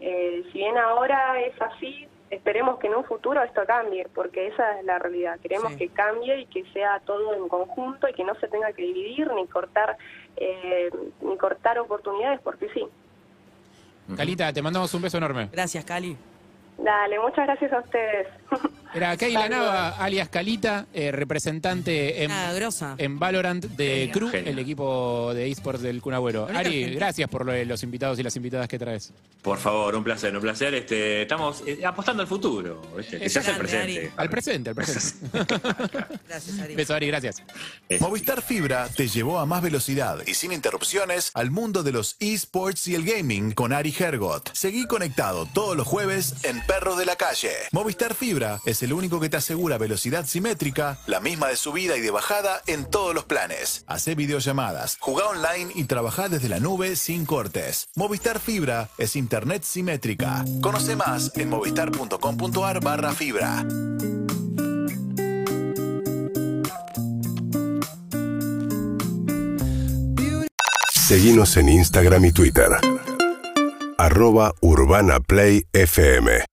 eh, 0.00 0.42
si 0.52 0.58
bien 0.58 0.76
ahora 0.76 1.40
es 1.40 1.54
así, 1.62 2.06
esperemos 2.30 2.78
que 2.78 2.88
en 2.88 2.96
un 2.96 3.04
futuro 3.04 3.42
esto 3.42 3.62
cambie, 3.66 4.06
porque 4.14 4.48
esa 4.48 4.78
es 4.78 4.84
la 4.84 4.98
realidad. 4.98 5.38
Queremos 5.40 5.72
Sí. 5.72 5.78
que 5.78 5.88
cambie 5.88 6.40
y 6.40 6.46
que 6.46 6.64
sea 6.72 7.00
todo 7.06 7.34
en 7.34 7.48
conjunto 7.48 8.08
y 8.08 8.12
que 8.12 8.24
no 8.24 8.34
se 8.36 8.48
tenga 8.48 8.72
que 8.72 8.82
dividir 8.82 9.30
ni 9.32 9.46
cortar 9.46 9.96
eh, 10.36 10.90
ni 11.22 11.36
cortar 11.36 11.78
oportunidades, 11.80 12.40
porque 12.42 12.68
sí. 12.72 12.84
Calita, 14.16 14.52
te 14.52 14.62
mandamos 14.62 14.92
un 14.94 15.02
beso 15.02 15.18
enorme. 15.18 15.48
Gracias, 15.52 15.84
Cali. 15.84 16.16
Dale, 16.78 17.18
muchas 17.18 17.46
gracias 17.46 17.72
a 17.72 17.78
ustedes. 17.80 18.26
Era 18.92 19.16
Keila 19.16 19.48
Nava, 19.48 19.90
alias 19.90 20.28
Calita, 20.28 20.86
eh, 20.92 21.12
representante 21.12 22.24
en, 22.24 22.30
Ah, 22.32 22.52
grosa. 22.52 22.94
en 22.98 23.18
Valorant 23.18 23.64
de 23.64 23.86
Genia. 24.00 24.12
Crew, 24.12 24.28
Genia. 24.30 24.50
el 24.50 24.58
equipo 24.58 25.32
de 25.32 25.48
esports 25.50 25.80
del 25.82 26.00
Kun 26.00 26.14
Agüero. 26.14 26.42
Bonita 26.42 26.58
Ari, 26.58 26.80
gente. 26.84 26.94
gracias 26.96 27.28
por 27.30 27.46
lo 27.46 27.50
los 27.64 27.82
invitados 27.82 28.18
y 28.18 28.22
las 28.22 28.34
invitadas 28.36 28.66
que 28.68 28.78
traes. 28.78 29.12
Por 29.42 29.58
favor, 29.58 29.94
un 29.94 30.02
placer, 30.04 30.34
un 30.34 30.42
placer. 30.42 30.74
Este, 30.74 31.22
estamos 31.22 31.62
eh, 31.66 31.80
apostando 31.84 32.22
al 32.22 32.28
futuro, 32.28 32.82
¿viste? 32.96 33.18
que 33.18 33.26
Es 33.26 33.32
se 33.32 33.38
hace 33.38 33.50
el 33.52 33.56
grande, 33.58 33.70
presente. 33.78 34.00
Ari. 34.00 34.12
Al 34.16 34.30
presente, 34.30 34.70
al 34.70 34.74
presente. 34.76 35.28
Gracias, 36.28 36.58
Ari. 36.58 36.74
Beso, 36.74 36.94
Ari, 36.94 37.06
gracias. 37.06 37.42
Es- 37.88 38.00
Movistar 38.00 38.42
Fibra 38.42 38.88
te 38.88 39.08
llevó 39.08 39.38
a 39.38 39.46
más 39.46 39.62
velocidad 39.62 40.18
y 40.26 40.34
sin 40.34 40.52
interrupciones 40.52 41.30
al 41.34 41.50
mundo 41.50 41.82
de 41.82 41.92
los 41.92 42.16
esports 42.20 42.88
y 42.88 42.94
el 42.94 43.04
gaming 43.04 43.52
con 43.52 43.72
Ari 43.72 43.94
Hergot. 43.96 44.50
Seguí 44.54 44.86
conectado 44.86 45.46
todos 45.46 45.76
los 45.76 45.86
jueves 45.86 46.34
en 46.44 46.60
Perros 46.66 46.98
de 46.98 47.06
la 47.06 47.16
Calle. 47.16 47.50
Movistar 47.72 48.14
Fibra 48.14 48.58
es 48.80 48.84
el 48.84 48.94
único 48.94 49.20
que 49.20 49.28
te 49.28 49.36
asegura 49.36 49.76
velocidad 49.76 50.24
simétrica, 50.24 50.98
la 51.06 51.20
misma 51.20 51.48
de 51.48 51.56
subida 51.56 51.98
y 51.98 52.00
de 52.00 52.10
bajada 52.10 52.62
en 52.66 52.86
todos 52.86 53.14
los 53.14 53.24
planes. 53.24 53.84
Hacé 53.86 54.14
videollamadas, 54.14 54.96
jugá 55.00 55.26
online 55.26 55.70
y 55.74 55.84
trabajá 55.84 56.30
desde 56.30 56.48
la 56.48 56.60
nube 56.60 56.96
sin 56.96 57.26
cortes. 57.26 57.88
Movistar 57.94 58.40
Fibra 58.40 58.88
es 58.96 59.16
internet 59.16 59.64
simétrica. 59.64 60.46
Conoce 60.62 60.96
más 60.96 61.30
en 61.36 61.50
movistar.com.ar 61.50 62.80
barra 62.80 63.12
fibra. 63.12 63.66
Seguimos 70.94 71.56
en 71.58 71.68
Instagram 71.68 72.24
y 72.24 72.32
Twitter. 72.32 72.70
Arroba 73.98 74.54
FM. 75.72 76.44